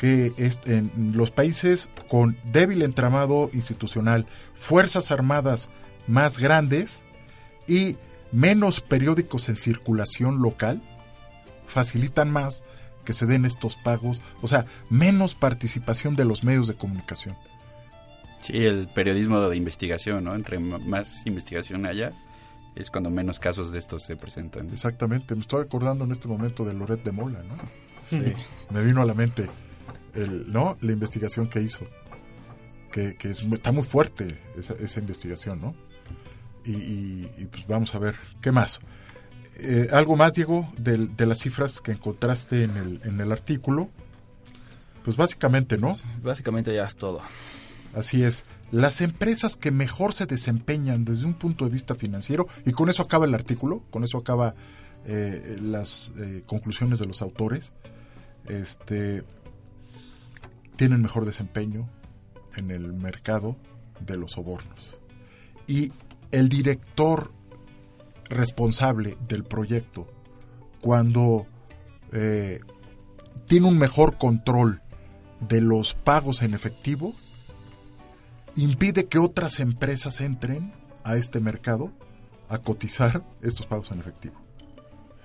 [0.00, 0.32] que
[0.64, 5.68] en los países con débil entramado institucional, fuerzas armadas
[6.06, 7.02] más grandes
[7.68, 7.98] y
[8.32, 10.80] menos periódicos en circulación local,
[11.66, 12.64] facilitan más
[13.04, 17.36] que se den estos pagos, o sea, menos participación de los medios de comunicación.
[18.40, 20.34] Sí, el periodismo de investigación, ¿no?
[20.34, 22.12] Entre más investigación haya,
[22.74, 24.70] es cuando menos casos de estos se presentan.
[24.70, 27.58] Exactamente, me estoy acordando en este momento de Loret de Mola, ¿no?
[28.02, 28.32] Sí.
[28.70, 29.46] Me vino a la mente
[30.14, 30.76] el, ¿no?
[30.80, 31.86] la investigación que hizo,
[32.92, 35.74] que, que es, está muy fuerte esa, esa investigación, ¿no?
[36.64, 38.80] Y, y- y, pues vamos a ver, ¿qué más?
[39.56, 43.88] Eh, ¿Algo más, Diego, del- de, las cifras que encontraste en el, en el artículo?
[45.04, 45.94] Pues básicamente, ¿no?
[46.22, 47.20] Básicamente ya es todo.
[47.94, 48.44] Así es.
[48.70, 53.02] Las empresas que mejor se desempeñan desde un punto de vista financiero, y con eso
[53.02, 54.54] acaba el artículo, con eso acaba
[55.06, 57.72] eh, las eh, conclusiones de los autores,
[58.48, 59.22] este,
[60.80, 61.90] tienen mejor desempeño
[62.56, 63.54] en el mercado
[64.00, 64.98] de los sobornos.
[65.66, 65.92] Y
[66.30, 67.34] el director
[68.30, 70.06] responsable del proyecto,
[70.80, 71.46] cuando
[72.12, 72.60] eh,
[73.46, 74.80] tiene un mejor control
[75.46, 77.12] de los pagos en efectivo,
[78.56, 80.72] impide que otras empresas entren
[81.04, 81.92] a este mercado
[82.48, 84.40] a cotizar estos pagos en efectivo.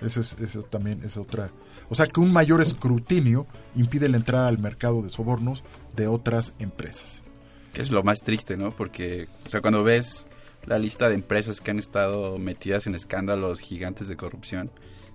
[0.00, 1.50] Eso es, eso también es otra.
[1.88, 6.52] O sea que un mayor escrutinio impide la entrada al mercado de sobornos de otras
[6.58, 7.22] empresas.
[7.74, 8.70] Es lo más triste, ¿no?
[8.70, 10.26] Porque, o sea, cuando ves
[10.64, 14.70] la lista de empresas que han estado metidas en escándalos gigantes de corrupción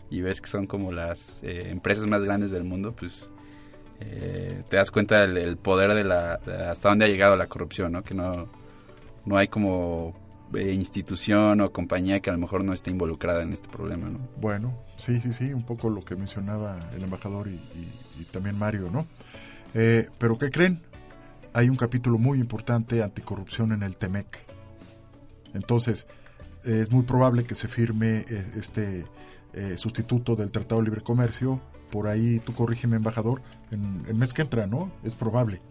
[0.09, 3.29] y ves que son como las eh, empresas más grandes del mundo, pues
[3.99, 6.35] eh, te das cuenta del el poder de la
[6.69, 8.03] hasta dónde ha llegado la corrupción, ¿no?
[8.03, 8.49] Que no
[9.25, 10.15] no hay como
[10.53, 14.19] eh, institución o compañía que a lo mejor no esté involucrada en este problema, ¿no?
[14.39, 17.59] Bueno, sí, sí, sí, un poco lo que mencionaba el embajador y,
[18.31, 19.07] también Mario, ¿no?
[19.73, 20.81] Eh, pero ¿qué creen?
[21.53, 24.45] Hay un capítulo muy importante anticorrupción en el TEMEC.
[25.53, 26.07] Entonces,
[26.63, 29.05] es muy probable que se firme eh, este
[29.53, 31.59] eh, sustituto del Tratado de Libre Comercio.
[31.89, 34.91] Por ahí, tú corrígeme, embajador, en el mes que entra, ¿no?
[35.03, 35.61] Es probable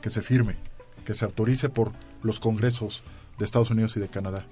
[0.00, 0.56] que se firme,
[1.04, 3.02] que se autorice por los congresos
[3.38, 4.46] de Estados Unidos y de Canadá.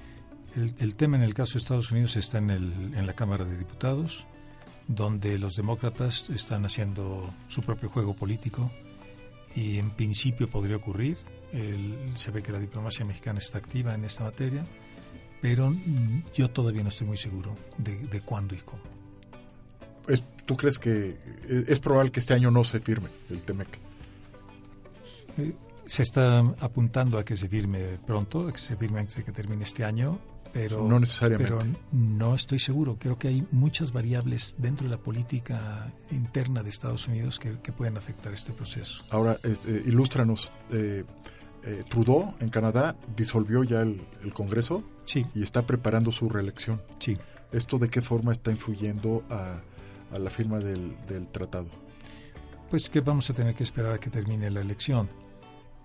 [0.56, 3.44] El, el tema en el caso de Estados Unidos está en, el, en la Cámara
[3.44, 4.24] de Diputados,
[4.86, 8.70] donde los demócratas están haciendo su propio juego político
[9.54, 11.18] y en principio podría ocurrir.
[11.52, 14.66] El, se ve que la diplomacia mexicana está activa en esta materia,
[15.40, 15.74] pero
[16.34, 18.82] yo todavía no estoy muy seguro de, de cuándo y cómo.
[20.08, 21.16] Es, ¿Tú crees que
[21.48, 23.68] es, es probable que este año no se firme el TEMEC?
[25.38, 25.54] Eh,
[25.86, 29.32] se está apuntando a que se firme pronto, a que se firme antes de que
[29.32, 30.18] termine este año,
[30.52, 31.52] pero No necesariamente.
[31.52, 32.96] Pero no estoy seguro.
[32.98, 37.72] Creo que hay muchas variables dentro de la política interna de Estados Unidos que, que
[37.72, 39.02] pueden afectar este proceso.
[39.10, 40.50] Ahora, este, ilústranos.
[40.70, 41.04] Eh,
[41.64, 45.26] eh, Trudeau en Canadá disolvió ya el, el Congreso Sí.
[45.34, 46.80] y está preparando su reelección.
[46.98, 47.16] Sí.
[47.52, 49.60] ¿Esto de qué forma está influyendo a,
[50.14, 51.66] a la firma del, del tratado?
[52.70, 55.08] Pues que vamos a tener que esperar a que termine la elección.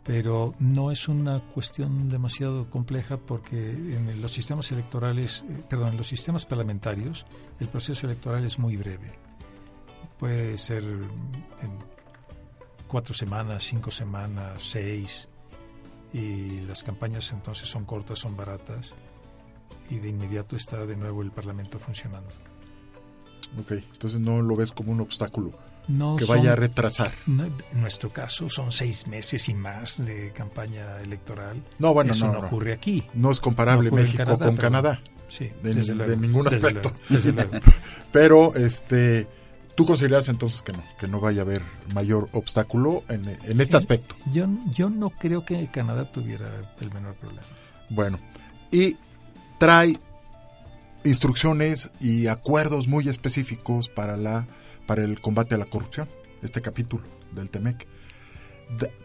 [0.04, 5.98] Pero no es una cuestión demasiado compleja porque en los sistemas electorales, eh, perdón, en
[5.98, 7.26] los sistemas parlamentarios,
[7.60, 9.12] el proceso electoral es muy breve.
[10.18, 11.72] Puede ser en
[12.88, 15.28] cuatro semanas, cinco semanas, seis,
[16.12, 18.96] y las campañas entonces son cortas, son baratas,
[19.90, 22.32] y de inmediato está de nuevo el Parlamento funcionando.
[23.60, 25.52] Ok, entonces no lo ves como un obstáculo
[25.90, 27.12] No que son- vaya a retrasar.
[27.28, 31.62] No, en nuestro caso son seis meses y más de campaña electoral.
[31.80, 33.04] No, bueno, Eso no, ocurre aquí.
[33.14, 35.02] No es comparable México Canadá, con pero- Canadá.
[35.28, 36.90] Sí, de, desde ni- luego, de ningún desde aspecto.
[36.90, 37.52] luego, desde luego.
[38.12, 39.28] Pero, este,
[39.76, 41.62] tú consideras entonces que no, que no vaya a haber
[41.94, 44.16] mayor obstáculo en, en este aspecto.
[44.32, 46.50] Yo, yo no creo que Canadá tuviera
[46.80, 47.44] el menor problema.
[47.90, 48.20] Bueno,
[48.72, 48.96] y
[49.60, 50.00] trae
[51.04, 54.48] instrucciones y acuerdos muy específicos para la
[54.90, 56.10] para el combate a la corrupción,
[56.42, 57.04] este capítulo
[57.36, 57.86] del TEMEC.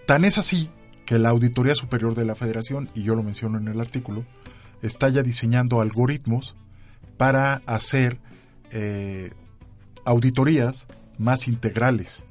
[0.07, 0.71] Tan es así
[1.05, 4.25] que la Auditoría Superior de la Federación, y yo lo menciono en el artículo,
[4.81, 6.57] está ya diseñando algoritmos
[7.19, 8.19] para hacer
[8.71, 9.33] eh,
[10.07, 10.87] auditorías
[11.19, 12.25] más integrales.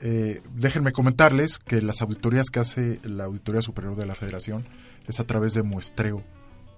[0.00, 4.64] Eh, déjenme comentarles que las auditorías que hace la Auditoría Superior de la Federación
[5.06, 6.24] es a través de muestreo.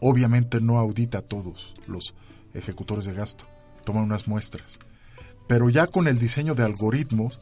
[0.00, 2.12] Obviamente no audita a todos los
[2.52, 3.46] ejecutores de gasto,
[3.82, 4.78] toma unas muestras.
[5.46, 7.40] Pero ya con el diseño de algoritmos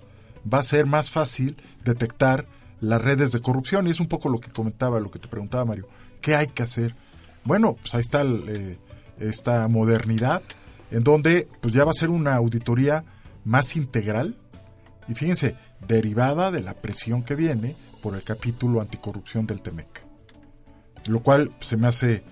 [0.52, 2.46] va a ser más fácil detectar
[2.80, 5.64] las redes de corrupción y es un poco lo que comentaba, lo que te preguntaba
[5.64, 5.88] Mario.
[6.20, 6.94] ¿Qué hay que hacer?
[7.44, 8.78] Bueno, pues ahí está eh,
[9.18, 10.42] esta modernidad
[10.90, 13.04] en donde pues ya va a ser una auditoría
[13.44, 14.36] más integral
[15.08, 20.02] y fíjense, derivada de la presión que viene por el capítulo anticorrupción del TEMEC.
[21.06, 22.22] Lo cual pues, se me hace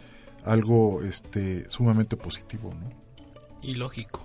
[0.45, 3.03] algo este sumamente positivo, ¿no?
[3.63, 4.23] y lógico.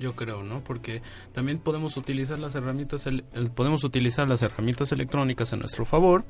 [0.00, 0.64] Yo creo, ¿no?
[0.64, 3.06] Porque también podemos utilizar las herramientas
[3.54, 6.24] podemos utilizar las herramientas electrónicas a nuestro favor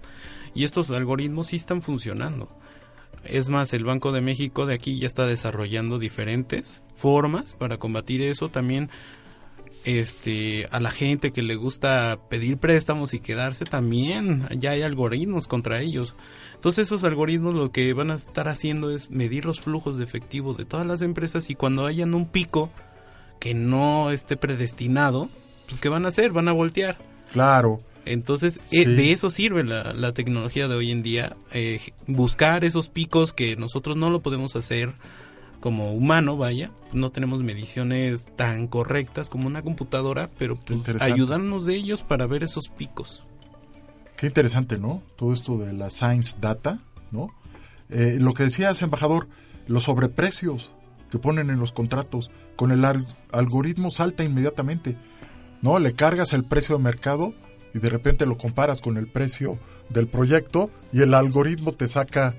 [0.55, 2.49] y estos algoritmos sí están funcionando.
[3.23, 8.23] Es más, el Banco de México de aquí ya está desarrollando diferentes formas para combatir
[8.23, 8.49] eso.
[8.49, 8.91] También
[9.85, 15.47] este a la gente que le gusta pedir préstamos y quedarse también ya hay algoritmos
[15.47, 16.17] contra ellos.
[16.57, 20.55] Entonces esos algoritmos lo que van a estar haciendo es medir los flujos de efectivo
[20.55, 22.73] de todas las empresas y cuando hayan un pico
[23.41, 25.29] que no esté predestinado,
[25.69, 26.31] pues ¿qué van a hacer?
[26.31, 26.99] Van a voltear.
[27.33, 27.81] Claro.
[28.05, 28.83] Entonces, Sí.
[28.83, 33.33] eh, de eso sirve la, la tecnología de hoy en día, eh, buscar esos picos
[33.33, 34.93] que nosotros no lo podemos hacer
[35.61, 41.75] como humano, vaya, no tenemos mediciones tan correctas como una computadora, pero pues, ayudarnos de
[41.77, 43.23] ellos para ver esos picos.
[44.17, 45.03] Qué interesante, ¿no?
[45.17, 46.79] Todo esto de la science data,
[47.11, 47.29] ¿no?
[47.91, 49.29] Eh, lo que decías, embajador,
[49.67, 50.71] los sobreprecios
[51.11, 54.97] que ponen en los contratos, con el al- algoritmo salta inmediatamente,
[55.63, 55.79] ¿no?
[55.79, 57.35] Le cargas el precio de mercado
[57.75, 59.59] y de repente lo comparas con el precio
[59.89, 62.35] del proyecto y el algoritmo te saca,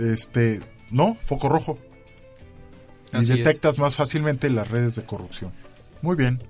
[0.00, 1.16] este, ¿no?
[1.26, 1.78] Foco rojo.
[3.12, 3.28] Y es.
[3.28, 5.52] detectas más fácilmente las redes de corrupción.
[6.02, 6.42] Muy bien,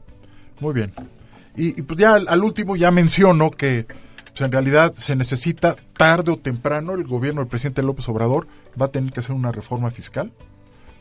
[0.61, 0.93] muy bien.
[1.57, 5.77] Y, y pues ya al, al último ya menciono que pues, en realidad se necesita
[5.97, 8.47] tarde o temprano el gobierno del presidente López Obrador
[8.81, 10.33] va a tener que hacer una reforma fiscal.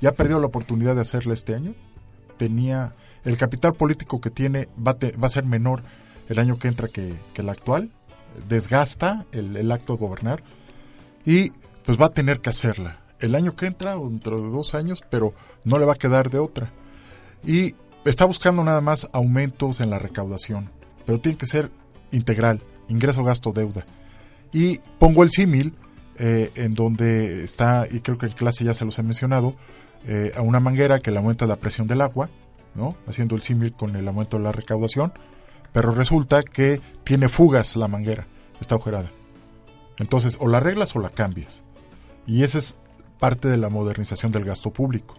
[0.03, 1.75] Ya perdió la oportunidad de hacerla este año.
[2.35, 2.93] Tenía
[3.23, 5.81] el capital político que tiene va va a ser menor
[6.27, 7.89] el año que entra que, que el actual.
[8.49, 10.43] Desgasta el, el acto de gobernar
[11.25, 11.51] y
[11.85, 15.01] pues va a tener que hacerla el año que entra o dentro de dos años,
[15.09, 16.73] pero no le va a quedar de otra.
[17.45, 17.73] Y
[18.03, 20.69] está buscando nada más aumentos en la recaudación,
[21.05, 21.71] pero tiene que ser
[22.11, 23.85] integral, ingreso, gasto, deuda.
[24.51, 25.75] Y pongo el símil
[26.17, 29.55] eh, en donde está, y creo que en clase ya se los he mencionado,
[30.05, 32.29] eh, a una manguera que le aumenta la presión del agua,
[32.75, 32.95] ¿no?
[33.07, 35.13] Haciendo el símil con el aumento de la recaudación,
[35.71, 38.27] pero resulta que tiene fugas la manguera,
[38.59, 39.11] está agujerada.
[39.97, 41.63] Entonces, o la arreglas o la cambias.
[42.27, 42.75] Y esa es
[43.19, 45.15] parte de la modernización del gasto público.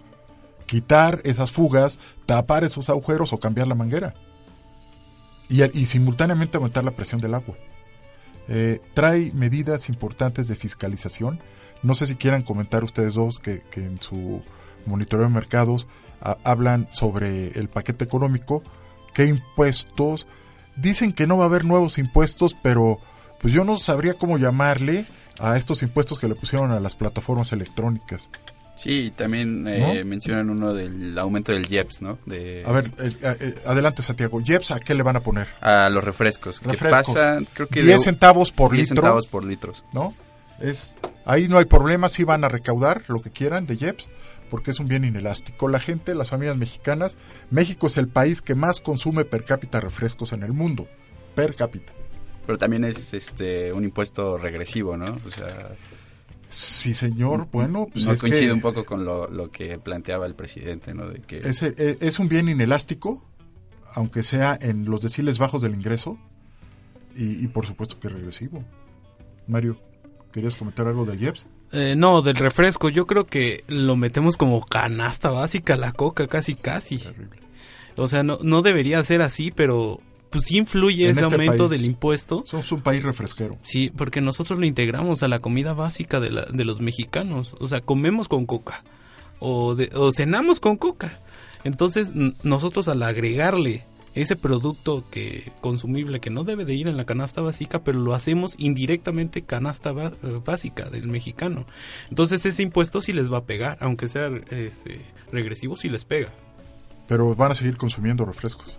[0.67, 4.15] Quitar esas fugas, tapar esos agujeros o cambiar la manguera.
[5.49, 7.55] Y, simultáneamente aumentar la presión del agua.
[8.49, 11.41] Eh, trae medidas importantes de fiscalización.
[11.83, 14.43] No sé si quieran comentar ustedes dos que en su
[14.87, 15.87] monitoreo de mercados
[16.21, 18.63] a, hablan sobre el paquete económico,
[19.13, 20.27] qué impuestos.
[20.77, 22.99] Dicen que no va a haber nuevos impuestos, pero
[23.41, 25.07] pues yo no sabría cómo llamarle
[25.39, 28.29] a estos impuestos que le pusieron a las plataformas electrónicas.
[28.77, 32.19] Sí, también eh, mencionan uno del aumento del IEPS, ¿no?
[32.27, 32.65] De...
[32.67, 34.41] A ver, eh, eh, adelante Santiago.
[34.41, 35.47] ¿IEPS a qué le van a poner?
[35.61, 36.61] A los refrescos.
[36.63, 37.07] refrescos.
[37.07, 39.03] Que pasan, creo que 10 centavos por 10 litro.
[39.03, 39.85] centavos por litros.
[39.93, 40.13] ¿No?
[40.61, 44.09] Es, ahí no hay problema, sí van a recaudar lo que quieran de IEPS,
[44.51, 45.69] porque es un bien inelástico.
[45.69, 47.17] La gente, las familias mexicanas,
[47.51, 50.89] México es el país que más consume per cápita refrescos en el mundo.
[51.35, 51.93] Per cápita.
[52.47, 55.07] Pero también es este un impuesto regresivo, ¿no?
[55.27, 55.71] O sea...
[56.51, 57.49] Sí, señor.
[57.51, 60.95] Bueno, pues no es coincide que un poco con lo, lo que planteaba el presidente,
[60.95, 61.09] ¿no?
[61.09, 63.25] De que es, eh, es un bien inelástico,
[63.93, 66.17] aunque sea en los deciles bajos del ingreso,
[67.17, 68.63] y, y por supuesto que regresivo.
[69.49, 69.79] Mario,
[70.33, 71.47] ¿querías comentar algo del IEPS?
[71.75, 72.89] Eh, no, del refresco.
[72.89, 77.01] Yo creo que lo metemos como canasta básica la coca, casi, casi.
[77.97, 80.01] O sea, no, no debería ser así, pero
[80.31, 81.71] pues sí influye En ese este aumento país.
[81.71, 82.43] del impuesto.
[82.47, 83.57] Somos un país refresquero.
[83.63, 87.55] Sí, porque nosotros lo integramos a la comida básica de, la, de los mexicanos.
[87.61, 88.83] O sea, comemos con coca.
[89.39, 91.21] O, de- o cenamos con coca.
[91.63, 92.13] Entonces,
[92.43, 93.85] nosotros al agregarle
[94.15, 98.15] ese producto que consumible que no debe de ir en la canasta básica, pero lo
[98.15, 100.13] hacemos indirectamente canasta eh,
[100.45, 101.67] básica del mexicano.
[102.11, 105.01] Entonces, ese impuesto sí les va a pegar, aunque sea este,
[105.33, 106.29] regresivo, sí les pega.
[107.09, 108.79] Pero van a seguir consumiendo refrescos.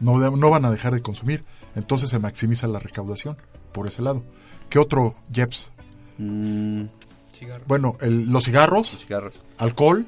[0.00, 1.44] No, de- no van a dejar de consumir.
[1.76, 3.36] Entonces se maximiza la recaudación
[3.72, 4.22] por ese lado.
[4.68, 5.70] ¿Qué otro IEPS?
[7.66, 9.34] Bueno, el- los cigarros, Los cigarros.
[9.58, 10.06] alcohol,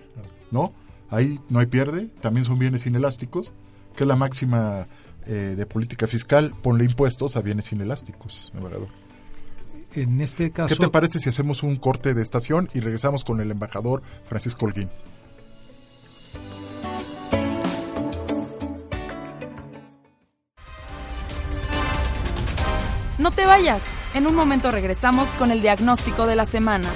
[0.50, 0.72] ¿no?
[1.10, 3.52] Ahí no hay pierde, también son bienes inelásticos,
[3.96, 4.86] que es la máxima
[5.26, 8.88] eh, de política fiscal, ponle impuestos a bienes inelásticos, embajador.
[9.92, 13.40] En este caso, ¿Qué te parece si hacemos un corte de estación y regresamos con
[13.40, 14.90] el embajador Francisco Holguín?
[23.18, 23.94] No te vayas.
[24.14, 26.88] En un momento regresamos con el diagnóstico de la semana.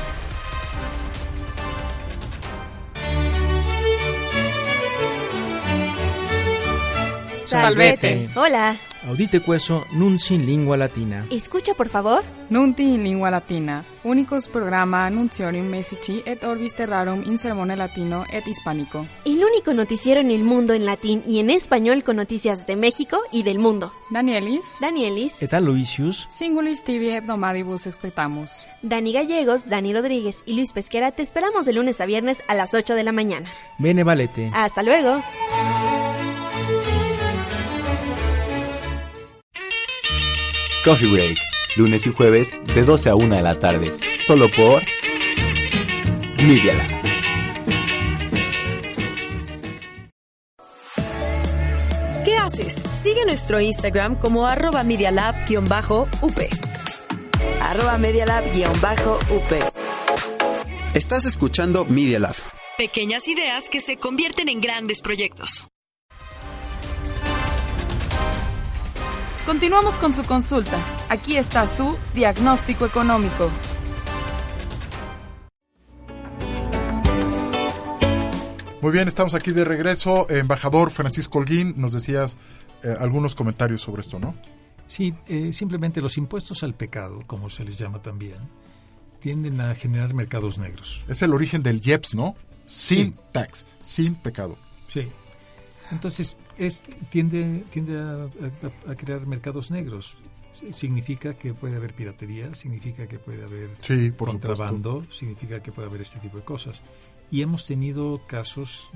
[7.51, 8.29] Salvete.
[8.35, 8.77] Hola.
[9.09, 11.25] Audite queso nun sin lingua latina.
[11.31, 12.23] Escucha, por favor.
[12.51, 18.47] Nunti in lingua latina, unicus programa annunciorium messici et orbis terrarum in sermone latino et
[18.47, 19.07] hispánico.
[19.25, 23.23] El único noticiero en el mundo en latín y en español con noticias de México
[23.33, 23.93] y del mundo.
[24.11, 28.67] Danielis, Danielis, Et Aloysius, singulis tibi hebdomadibus expectamus.
[28.83, 32.75] Dani Gallegos, Dani Rodríguez y Luis Pesquera te esperamos de lunes a viernes a las
[32.75, 33.49] 8 de la mañana.
[33.79, 34.51] bene valete.
[34.53, 35.23] Hasta luego.
[40.83, 41.37] Coffee Break,
[41.77, 44.83] lunes y jueves de 12 a 1 de la tarde, solo por
[46.43, 46.89] Media Lab.
[52.25, 52.83] ¿Qué haces?
[53.03, 56.09] Sigue nuestro Instagram como arroba medialab-up.
[57.61, 59.21] Arroba medialab-up.
[60.95, 62.37] Estás escuchando Media Lab.
[62.79, 65.69] Pequeñas ideas que se convierten en grandes proyectos.
[69.47, 70.79] Continuamos con su consulta.
[71.09, 73.51] Aquí está su diagnóstico económico.
[78.81, 80.29] Muy bien, estamos aquí de regreso.
[80.31, 82.37] Embajador Francisco Holguín, nos decías
[82.83, 84.35] eh, algunos comentarios sobre esto, ¿no?
[84.87, 88.39] Sí, eh, simplemente los impuestos al pecado, como se les llama también,
[89.21, 91.05] tienden a generar mercados negros.
[91.09, 92.35] Es el origen del IEPS, ¿no?
[92.67, 93.15] Sin Sí.
[93.33, 94.57] tax, sin pecado.
[94.89, 95.09] Sí.
[95.91, 98.25] Entonces, es, tiende, tiende a,
[98.87, 100.17] a- a crear mercados negros.
[100.73, 105.89] Significa que puede haber piratería, significa que puede haber Sí, por contrabando, significa que puede
[105.89, 106.83] haber este tipo de cosas.
[107.31, 108.91] Y hemos tenido casos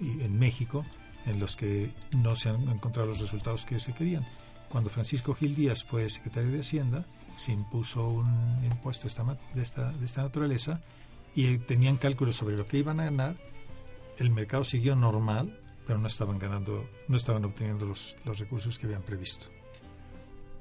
[0.00, 0.84] en, México
[1.26, 4.24] en los que no se han encontrado los resultados que se querían.
[4.68, 7.04] Cuando Francisco Gil Díaz fue secretario de Hacienda,
[7.36, 10.80] se impuso un impuesto esta ma- de esta, de esta naturaleza
[11.34, 13.36] y eh, tenían cálculos sobre lo que iban a ganar.
[14.18, 15.57] El mercado siguió normal,
[15.88, 19.46] pero no estaban ganando, no estaban obteniendo los, los recursos que habían previsto.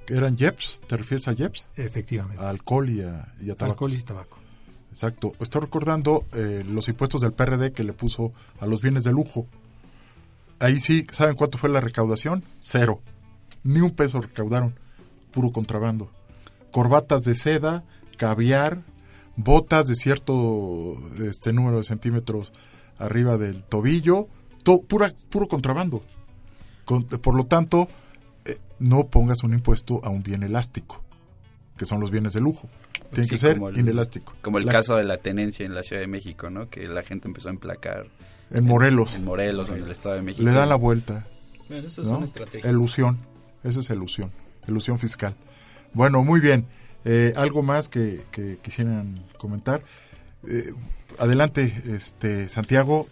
[0.08, 0.80] ¿Eran Jeps?
[0.88, 1.68] ¿Te refieres a Jeps?
[1.76, 2.42] Efectivamente.
[2.42, 3.74] A alcohol y a, y a tabaco.
[3.74, 4.38] Alcohol y tabaco.
[4.90, 5.34] Exacto.
[5.42, 9.48] Estoy recordando eh, los impuestos del PRD que le puso a los bienes de lujo.
[10.60, 12.46] Ahí sí, ¿saben cuánto fue la recaudación?
[12.62, 13.02] Cero.
[13.66, 14.76] Ni un peso recaudaron.
[15.32, 16.10] Puro contrabando.
[16.72, 17.84] Corbatas de seda,
[18.16, 18.82] caviar,
[19.36, 22.54] botas de cierto este número de centímetros
[22.98, 24.30] arriba del tobillo,
[24.82, 26.02] pura, puro contrabando.
[26.86, 27.88] Con- por lo tanto,
[28.46, 31.04] eh, no pongas un impuesto a un bien elástico,
[31.78, 32.70] que son los bienes de lujo.
[33.12, 34.34] Tiene Sí, que ser como el- inelástico.
[34.42, 36.70] Como el La- caso de la tenencia en la Ciudad de México, ¿no?
[36.70, 38.08] Que la gente empezó a emplacar.
[38.52, 39.16] En Morelos.
[39.16, 40.44] En Morelos, en el Estado de México.
[40.46, 41.26] Le dan la vuelta.
[41.70, 42.24] Bueno, esas ¿no?
[42.24, 42.66] estrategias.
[42.66, 43.18] Elusión.
[43.64, 44.32] Esa es elusión.
[44.68, 45.36] Elusión fiscal.
[45.94, 46.66] Bueno, muy bien.
[47.06, 49.82] Eh, ¿Algo más que, que quisieran comentar?
[50.48, 50.74] Eh,
[51.20, 53.08] adelante, este Santiago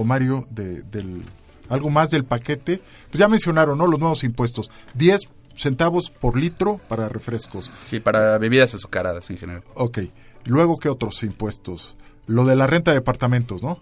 [0.00, 1.22] o Mario, de, del,
[1.68, 2.80] algo más del paquete.
[3.10, 3.86] Pues ya mencionaron, ¿no?
[3.86, 4.70] Los nuevos impuestos.
[4.94, 5.20] 10
[5.56, 7.70] centavos por litro para refrescos.
[7.86, 9.62] Sí, para bebidas azucaradas en general.
[9.74, 9.98] Ok.
[10.46, 11.96] Luego, ¿qué otros impuestos?
[12.26, 13.78] Lo de la renta de departamentos, ¿no?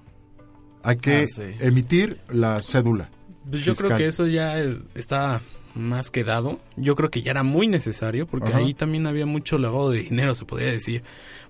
[0.82, 1.42] Hay que Ah, sí.
[1.60, 3.10] emitir la cédula.
[3.48, 4.58] Pues yo creo que eso ya
[4.94, 5.40] está
[5.74, 6.58] más que dado.
[6.76, 8.58] Yo creo que ya era muy necesario porque Ajá.
[8.58, 11.02] ahí también había mucho lavado de dinero, se podría decir.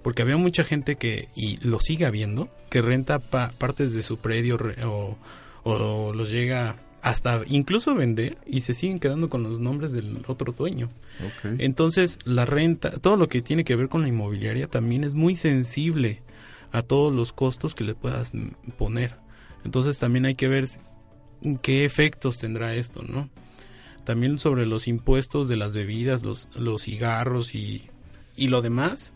[0.02, 4.18] Porque había mucha gente que, y lo sigue habiendo, que renta pa- partes de su
[4.18, 5.16] predio re- o,
[5.64, 10.52] o los llega hasta incluso vender y se siguen quedando con los nombres del otro
[10.52, 10.90] dueño.
[11.58, 15.36] Entonces, la renta, todo lo que tiene que ver con la inmobiliaria también es muy
[15.36, 16.22] sensible
[16.72, 18.32] a todos los costos que le puedas
[18.76, 19.14] poner.
[19.64, 20.66] Entonces, también hay que ver
[21.62, 23.30] qué efectos tendrá esto, ¿no?
[24.08, 27.90] También sobre los impuestos de las bebidas, los, los cigarros y,
[28.36, 29.12] y lo demás.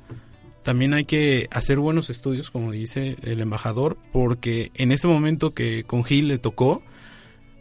[0.65, 5.85] También hay que hacer buenos estudios, como dice el embajador, porque en ese momento que
[5.85, 6.83] con Gil le tocó,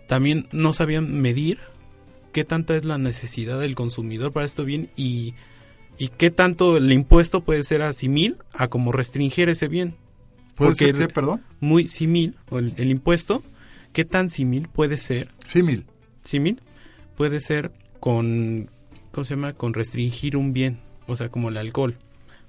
[0.10, 1.60] también no sabían medir
[2.34, 5.34] qué tanta es la necesidad del consumidor para esto bien y,
[5.98, 9.96] y qué tanto el impuesto puede ser asimil a como restringir ese bien.
[10.56, 11.42] ¿Puede Porque ser qué, perdón?
[11.62, 13.42] Muy simil, o el, el impuesto,
[13.94, 15.30] ¿qué tan simil puede ser?
[15.48, 15.86] Simil.
[16.26, 16.60] Simil
[17.22, 18.72] puede ser con,
[19.12, 19.54] ¿cómo se llama?
[19.54, 22.00] Con restringir un bien, o sea, como el alcohol.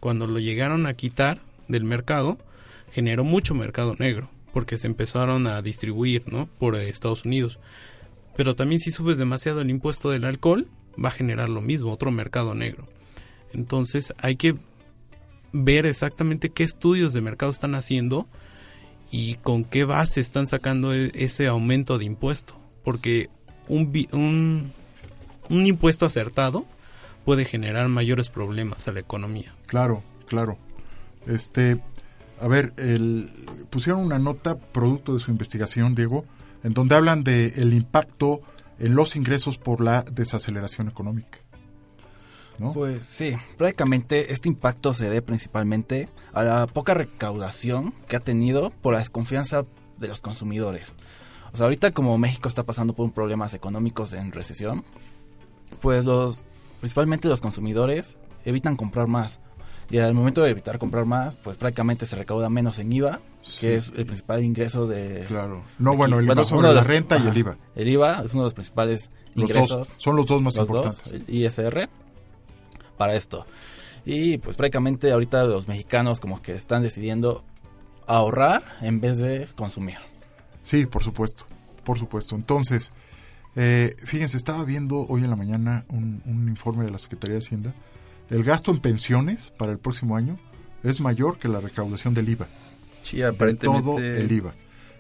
[0.00, 2.38] Cuando lo llegaron a quitar del mercado,
[2.90, 6.46] generó mucho mercado negro, porque se empezaron a distribuir, ¿no?
[6.58, 7.58] Por eh, Estados Unidos.
[8.34, 12.10] Pero también si subes demasiado el impuesto del alcohol, va a generar lo mismo, otro
[12.10, 12.88] mercado negro.
[13.52, 14.54] Entonces hay que
[15.52, 18.26] ver exactamente qué estudios de mercado están haciendo
[19.10, 22.58] y con qué base están sacando e- ese aumento de impuesto.
[22.82, 23.28] Porque
[23.72, 24.72] un, un,
[25.48, 26.66] un impuesto acertado
[27.24, 29.54] puede generar mayores problemas a la economía.
[29.66, 30.58] Claro, claro.
[31.26, 31.80] Este,
[32.40, 33.30] a ver, el,
[33.70, 36.24] pusieron una nota producto de su investigación, Diego,
[36.64, 38.40] en donde hablan de el impacto
[38.78, 41.38] en los ingresos por la desaceleración económica.
[42.58, 42.72] ¿no?
[42.72, 48.70] Pues sí, prácticamente este impacto se debe principalmente a la poca recaudación que ha tenido
[48.70, 49.64] por la desconfianza
[49.98, 50.92] de los consumidores.
[51.52, 54.84] O sea, ahorita como México está pasando por problemas económicos en recesión,
[55.80, 56.44] pues los
[56.80, 59.40] principalmente los consumidores evitan comprar más.
[59.90, 63.20] Y al momento de evitar comprar más, pues prácticamente se recauda menos en IVA,
[63.60, 65.24] que es el principal ingreso de...
[65.28, 65.62] Claro.
[65.78, 67.56] No, bueno, el impuesto uno sobre la los- renta y el IVA.
[67.74, 69.68] El IVA es uno de los principales Los ingresos.
[69.68, 71.12] dos, son los dos más Los importantes.
[71.12, 71.90] el ISR
[72.96, 73.44] para esto.
[74.06, 77.44] Y pues prácticamente ahorita los mexicanos como que están decidiendo
[78.06, 79.98] ahorrar en vez de consumir.
[80.64, 81.44] Sí, por supuesto,
[81.84, 82.34] por supuesto.
[82.36, 82.90] Entonces,
[83.56, 87.42] eh, fíjense, estaba viendo hoy en la mañana un, un informe de la Secretaría de
[87.44, 87.74] Hacienda.
[88.30, 90.38] El gasto en pensiones para el próximo año
[90.82, 92.46] es mayor que la recaudación del IVA.
[93.02, 94.54] Sí, De aparentemente- todo el IVA.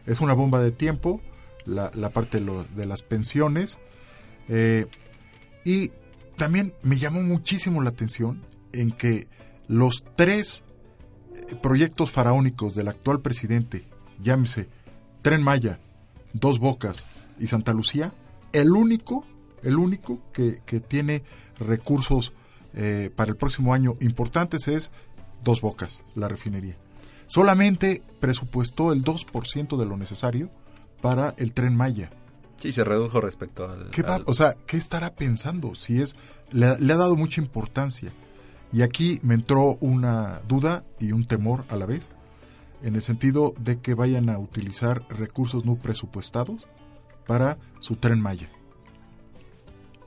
[0.06, 1.20] Es una bomba de tiempo,
[1.64, 3.78] la, la parte de, lo- de las pensiones.
[4.48, 4.86] eh,
[5.64, 5.92] y
[6.36, 8.42] también me llamó muchísimo la atención
[8.72, 9.28] en que
[9.68, 10.64] los tres
[11.36, 13.84] eh, proyectos faraónicos del actual presidente,
[14.20, 14.68] llámese
[15.22, 15.78] Tren Maya,
[16.32, 17.04] Dos Bocas
[17.38, 18.12] y Santa Lucía,
[18.52, 19.24] el único,
[19.62, 21.22] el único que, que tiene
[21.58, 22.32] recursos
[22.74, 24.90] eh, para el próximo año importantes es
[25.42, 26.76] Dos Bocas, la refinería.
[27.26, 30.50] Solamente presupuestó el 2% de lo necesario
[31.00, 32.10] para el Tren Maya.
[32.58, 33.90] Sí, se redujo respecto al...
[33.90, 35.74] ¿Qué va- al- o sea, ¿qué estará pensando?
[35.74, 36.14] Si es,
[36.52, 38.12] le, le ha dado mucha importancia.
[38.72, 42.08] Y aquí me entró una duda y un temor a la vez,
[42.82, 46.66] en el sentido de que vayan a utilizar recursos no presupuestados
[47.26, 48.48] para su tren Maya.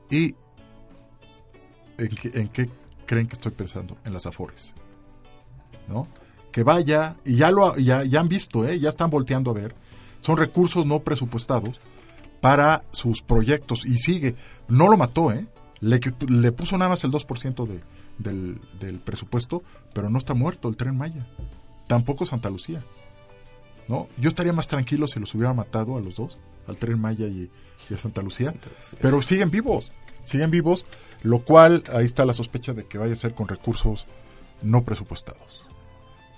[0.10, 0.36] ¿Y
[1.98, 2.70] en qué, en qué
[3.06, 3.98] creen que estoy pensando?
[4.04, 4.74] En las Afores.
[5.88, 6.08] ¿No?
[6.52, 8.80] Que vaya, y ya lo ya, ya han visto, ¿eh?
[8.80, 9.76] ya están volteando a ver,
[10.22, 11.80] son recursos no presupuestados
[12.42, 14.36] para sus proyectos y sigue.
[14.68, 15.48] No lo mató, ¿eh?
[15.80, 17.82] Le, le puso nada más el 2% de,
[18.18, 19.64] del, del presupuesto,
[19.94, 21.28] pero no está muerto el tren Maya.
[21.88, 22.84] Tampoco Santa Lucía.
[23.88, 24.08] ¿no?
[24.18, 27.52] Yo estaría más tranquilo si los hubiera matado a los dos, al tren Maya y,
[27.90, 28.54] y a Santa Lucía,
[29.02, 29.92] pero siguen vivos,
[30.24, 30.86] siguen vivos,
[31.22, 34.08] lo cual ahí está la sospecha de que vaya a ser con recursos
[34.62, 35.66] no presupuestados.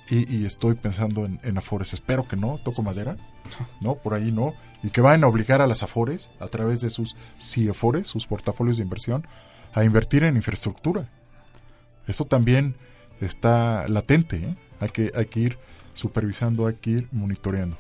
[0.09, 3.17] Y, y estoy pensando en, en, Afores, espero que no, toco madera,
[3.81, 6.89] no, por ahí no, y que vayan a obligar a las Afores, a través de
[6.89, 9.25] sus CIEFORES, sus portafolios de inversión,
[9.73, 11.09] a invertir en infraestructura.
[12.07, 12.75] Eso también
[13.19, 14.55] está latente, ¿eh?
[14.79, 15.57] Hay, que, hay que ir
[15.93, 17.77] supervisando, hay que ir monitoreando.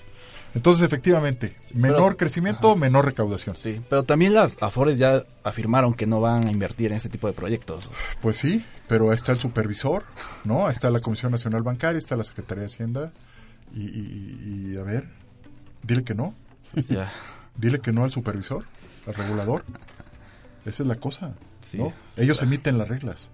[0.55, 3.55] Entonces, efectivamente, menor Pero- crecimiento, menor recaudación.
[3.55, 7.27] Sí, pero también las Afores ya afirmaron que no van a invertir en este tipo
[7.27, 7.91] de proyectos.
[8.21, 10.05] Pues sí, pero ahí está el supervisor,
[10.45, 10.65] ¿no?
[10.65, 13.11] Ahí está la Comisión Nacional Bancaria, está la Secretaría de Hacienda.
[13.75, 15.09] Y, y- y, a ver,
[15.83, 16.33] dile que no.
[16.89, 17.11] Ya.
[17.57, 18.65] Dile que no al supervisor,
[19.07, 19.63] al regulador.
[20.65, 21.33] Esa es la cosa.
[21.61, 21.77] Sí,
[22.17, 22.43] Ellos claro.
[22.53, 23.31] emiten las reglas.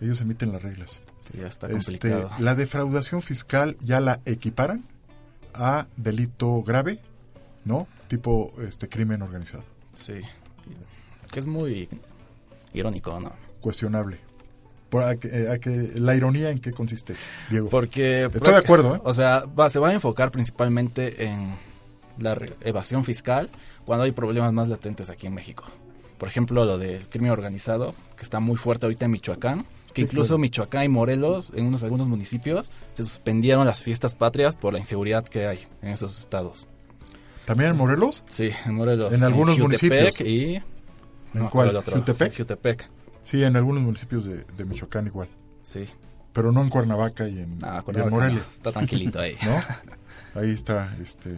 [0.00, 1.00] Ellos emiten las reglas.
[1.30, 2.30] Sí, ya está Este, complicado.
[2.38, 4.84] la defraudación fiscal ya la equiparan
[5.54, 6.98] a delito grave,
[7.64, 7.86] ¿no?
[8.08, 9.64] Tipo este crimen organizado.
[9.94, 10.14] Sí.
[11.30, 11.88] Que es muy
[12.72, 13.32] irónico, ¿no?
[13.60, 14.18] Cuestionable.
[14.88, 17.14] Por, a que- eh, a que- la ironía en qué consiste,
[17.48, 17.68] Diego.
[17.68, 18.24] Porque...
[18.24, 19.00] Estoy de acuerdo, ¿eh?
[19.04, 21.54] O sea, va- se va a enfocar principalmente en
[22.18, 23.48] la evasión fiscal
[23.84, 25.64] cuando hay problemas más latentes aquí en México.
[26.18, 30.06] Por ejemplo, lo del crimen organizado, que está muy fuerte ahorita en Michoacán, que Sí,
[30.08, 30.38] incluso claro.
[30.38, 35.24] Michoacán y Morelos, en unos algunos municipios, se suspendieron las fiestas patrias por la inseguridad
[35.24, 36.66] que hay en esos estados.
[37.44, 38.22] ¿También en Morelos?
[38.30, 39.12] Sí, en Morelos.
[39.12, 40.20] En algunos municipios.
[40.20, 40.56] y...
[40.56, 40.64] ¿En
[41.34, 41.74] no cuál?
[41.84, 42.36] ¿Jutepec?
[42.36, 42.88] Jutepec.
[43.22, 45.28] Sí, en algunos municipios de, de Michoacán igual.
[45.62, 45.84] Sí.
[46.32, 48.44] Pero no en Cuernavaca y en, Ah, y en Cuernavaca Morelia.
[48.48, 49.36] está tranquilito ahí.
[49.44, 49.60] ¿No?
[50.40, 51.36] Ahí está este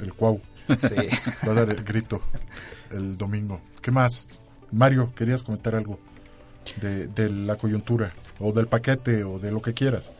[0.00, 0.40] el cuau.
[0.66, 0.94] Sí.
[1.46, 2.20] Va a dar el grito
[2.90, 3.60] el domingo.
[3.80, 4.40] ¿Qué más?
[4.72, 6.00] Mario, querías comentar algo
[6.80, 10.12] de, la coyuntura o del paquete o de lo que quieras.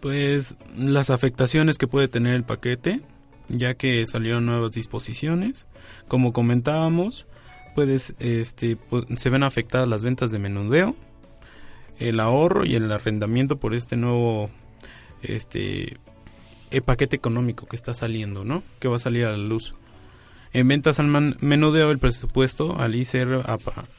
[0.00, 3.00] Pues las afectaciones que puede tener el paquete,
[3.48, 5.66] ya que salieron nuevas disposiciones.
[6.08, 7.26] Como comentábamos,
[7.74, 8.76] puedes, este,
[9.16, 10.94] se ven afectadas las ventas de menudeo,
[11.98, 14.50] el ahorro y el arrendamiento por este nuevo
[15.22, 15.96] este
[16.70, 18.62] eh, paquete económico que está saliendo, ¿no?
[18.80, 19.74] Que va a salir a la luz.
[20.54, 23.58] En ventas al man- menudeo el presupuesto al ICR a,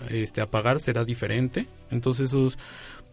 [0.10, 1.68] este, a pagar será diferente.
[1.92, 2.58] Entonces esos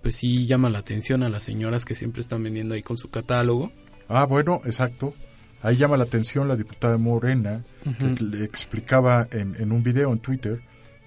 [0.00, 3.10] pues sí llama la atención a las señoras que siempre están vendiendo ahí con su
[3.10, 3.70] catálogo.
[4.08, 5.14] Ah, bueno, exacto.
[5.62, 7.62] Ahí llama la atención la diputada Morena,
[8.16, 10.60] que le explicaba en, en un video en Twitter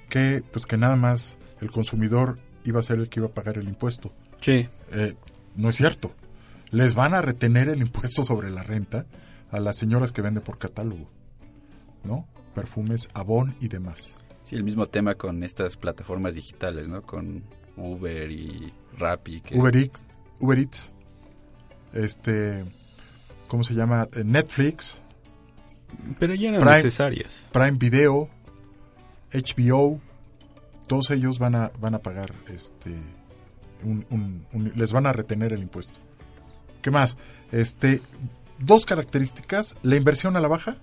[0.09, 3.57] que pues que nada más el consumidor iba a ser el que iba a pagar
[3.57, 4.13] el impuesto.
[4.39, 4.67] Sí.
[4.93, 5.15] Eh,
[5.57, 6.13] no es cierto.
[6.71, 9.05] Les van a retener el impuesto sobre la renta
[9.51, 11.09] a las señoras que venden por catálogo.
[12.05, 12.27] ¿No?
[12.53, 14.19] Perfumes, Avon y demás.
[14.45, 17.01] Sí, el mismo tema con estas plataformas digitales, ¿no?
[17.01, 17.43] Con
[17.77, 19.41] Uber y Rappi.
[19.41, 19.57] Que...
[19.57, 20.03] Uber Eats,
[20.39, 20.91] Uber Eats,
[21.93, 22.63] este,
[23.47, 24.07] ¿cómo se llama?
[24.13, 25.01] Eh, Netflix.
[26.19, 27.47] Pero ya eran necesarias.
[27.51, 28.29] Prime Video,
[29.33, 29.99] HBO,
[30.87, 32.91] todos ellos van a van a pagar, este,
[33.83, 35.99] un- un- un- les van a retener el impuesto.
[36.81, 37.17] ¿Qué más?
[37.51, 38.01] Este,
[38.59, 40.77] dos características: la inversión a la baja,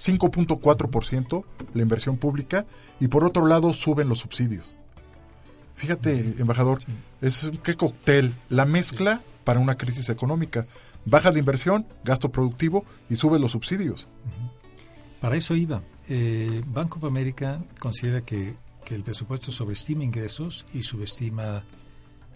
[0.00, 1.44] 5.4%
[1.74, 2.66] la inversión pública
[2.98, 4.74] y por otro lado suben los subsidios.
[5.76, 6.80] Fíjate, embajador,
[7.20, 10.66] es un qué cóctel, la mezcla para una crisis económica.
[11.04, 14.06] Baja la inversión, gasto productivo y sube los subsidios.
[15.20, 15.82] Para eso iba.
[16.08, 21.64] Eh, Bank of America considera que, que el presupuesto sobreestima ingresos y subestima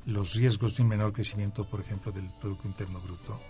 [0.06, 3.40] los riesgos de un menor crecimiento, por ejemplo, del Producto Interno Bruto,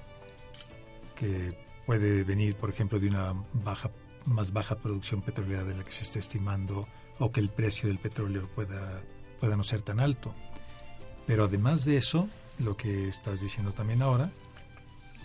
[1.15, 1.57] que
[1.87, 3.91] puede venir, por ejemplo, de una baja,
[4.27, 7.99] más baja producción petrolera de la que se está estimando o que el precio del
[7.99, 9.03] petróleo pueda,
[9.41, 10.35] pueda no ser tan alto.
[11.27, 14.31] Pero además de eso, lo que estás diciendo también ahora,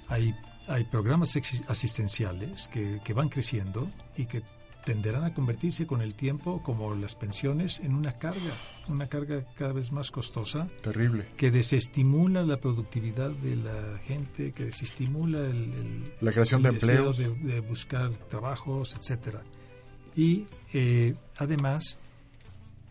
[0.07, 0.35] hay,
[0.67, 1.35] hay programas
[1.67, 4.43] asistenciales que, que van creciendo y que
[4.89, 9.71] tenderán a convertirse con el tiempo, como las pensiones, en una carga, una carga cada
[9.71, 10.67] vez más costosa.
[10.81, 11.25] Terrible.
[11.37, 16.79] Que desestimula la productividad de la gente, que desestimula el, el- La creación el de
[16.79, 17.17] deseo empleos.
[17.19, 19.43] De, de buscar trabajos, etcétera.
[20.15, 21.99] Y eh, además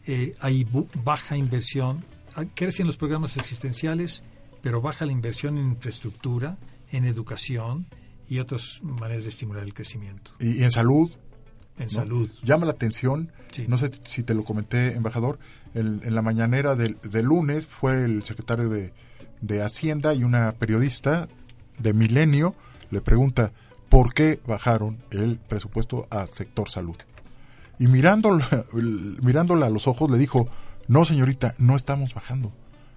[0.07, 0.65] eh, hay
[1.03, 2.05] baja inversión,
[2.37, 4.23] ah, crecen los programas existenciales,
[4.63, 6.59] pero baja la inversión en infraestructura,
[6.93, 7.89] en educación
[8.29, 10.31] y otras maneras de estimular el crecimiento.
[10.39, 11.11] Y, y en salud.
[11.79, 11.91] En ¿no?
[11.91, 12.31] salud.
[12.43, 13.65] Llama la atención, Sí.
[13.69, 15.39] no sé si te lo comenté, embajador,
[15.75, 18.93] el- en la mañanera del, del lunes fue el secretario de,
[19.41, 21.29] de Hacienda y una periodista
[21.79, 22.55] de Milenio
[22.91, 23.53] le pregunta
[23.89, 26.97] por qué bajaron el presupuesto al sector salud.
[27.79, 28.65] y mirándola,
[29.23, 30.49] mirándola a los ojos le dijo,
[30.89, 32.53] no señorita, no estamos bajando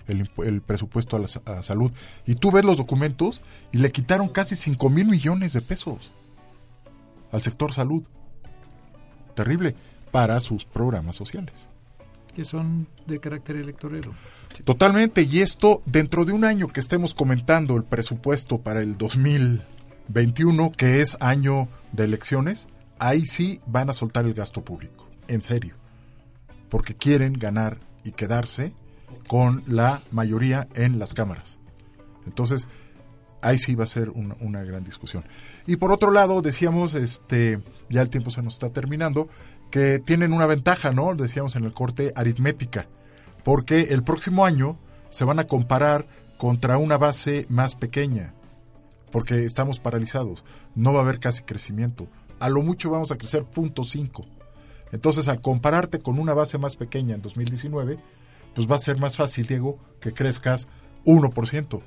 [0.08, 1.92] el, presupuesto a la a salud.
[2.26, 6.12] Y tú ves los documentos y le quitaron casi 5 mil millones de pesos
[7.32, 8.04] al sector salud.
[9.34, 9.76] Terrible
[10.12, 11.68] para sus programas sociales.
[12.36, 14.14] Que son de carácter electorero.
[14.64, 20.72] Totalmente, y esto dentro de un año que estemos comentando el presupuesto para el 2021,
[20.72, 22.68] que es año de elecciones,
[23.00, 25.76] ahí sí van a soltar el gasto público, en serio,
[26.70, 28.74] porque quieren ganar y quedarse
[29.28, 31.60] con la mayoría en las cámaras.
[32.26, 32.68] Entonces,
[33.42, 35.24] ahí sí va a ser una, gran discusión.
[35.68, 39.28] Y por otro lado, decíamos, este, ya el tiempo se nos está terminando,
[39.70, 41.16] que tienen una ventaja, ¿no?
[41.16, 42.88] Decíamos en el corte aritmética,
[43.44, 44.78] porque el próximo año
[45.10, 48.34] se van a comparar contra una base más pequeña,
[49.12, 50.44] porque estamos paralizados,
[50.76, 52.08] no va a haber casi crecimiento,
[52.40, 54.26] a lo mucho vamos a crecer 0.5.
[54.92, 57.98] Entonces, al compararte con una base más pequeña en 2019,
[58.54, 60.68] pues va a ser más fácil, Diego, que crezcas
[61.06, 61.82] 1%,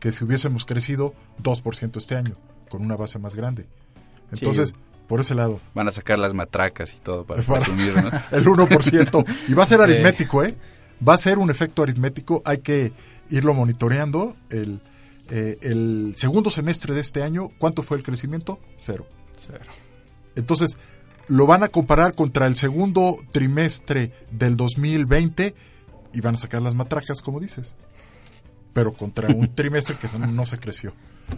[0.00, 2.36] que si hubiésemos crecido 2% este año,
[2.68, 3.66] con una base más grande.
[4.32, 4.74] Entonces, Sí.
[5.06, 5.60] por ese lado.
[5.74, 8.10] Van a sacar las matracas y todo para Para- presumir, ¿no?
[8.36, 9.24] el 1%.
[9.48, 9.84] Y va a ser Sí.
[9.84, 10.56] aritmético, ¿eh?
[11.06, 12.42] Va a ser un efecto aritmético.
[12.44, 12.92] Hay que
[13.30, 14.36] irlo monitoreando.
[14.50, 14.80] El,
[15.30, 18.58] eh, el segundo semestre de este año, ¿cuánto fue el crecimiento?
[18.78, 19.06] Cero.
[19.36, 19.60] Cero.
[20.36, 20.76] Entonces,
[21.28, 25.54] lo van a comparar contra el segundo trimestre del 2020
[26.12, 27.74] y van a sacar las matracas, como dices.
[28.72, 30.92] Pero contra un trimestre que no no se creció.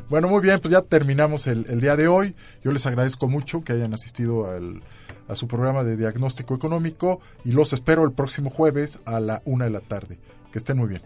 [0.08, 2.34] Bueno, muy bien, pues ya terminamos el, el día de hoy.
[2.64, 4.82] Yo les agradezco mucho que hayan asistido al-
[5.28, 9.66] a su programa de diagnóstico económico y los espero el próximo jueves a la una
[9.66, 10.18] de la tarde.
[10.50, 11.02] Que estén muy bien.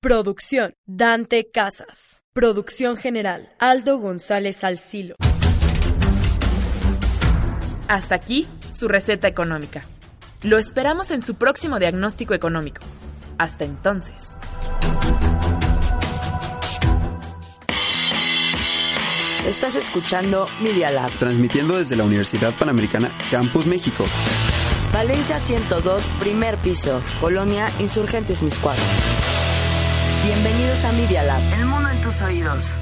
[0.00, 2.24] Producción Dante Casas.
[2.32, 5.16] Producción general Aldo González Alcilo.
[7.88, 9.82] Hasta aquí su receta económica.
[10.42, 12.80] Lo esperamos en su próximo diagnóstico económico.
[13.38, 14.14] Hasta entonces.
[19.46, 21.10] Estás escuchando Media Lab.
[21.18, 24.04] Transmitiendo desde la Universidad Panamericana Campus México.
[24.92, 27.02] Valencia 102, primer piso.
[27.20, 28.76] Colonia Insurgentes Miscuac.
[30.24, 31.42] Bienvenidos a Media Lab.
[31.52, 32.78] El mundo en tus oídos.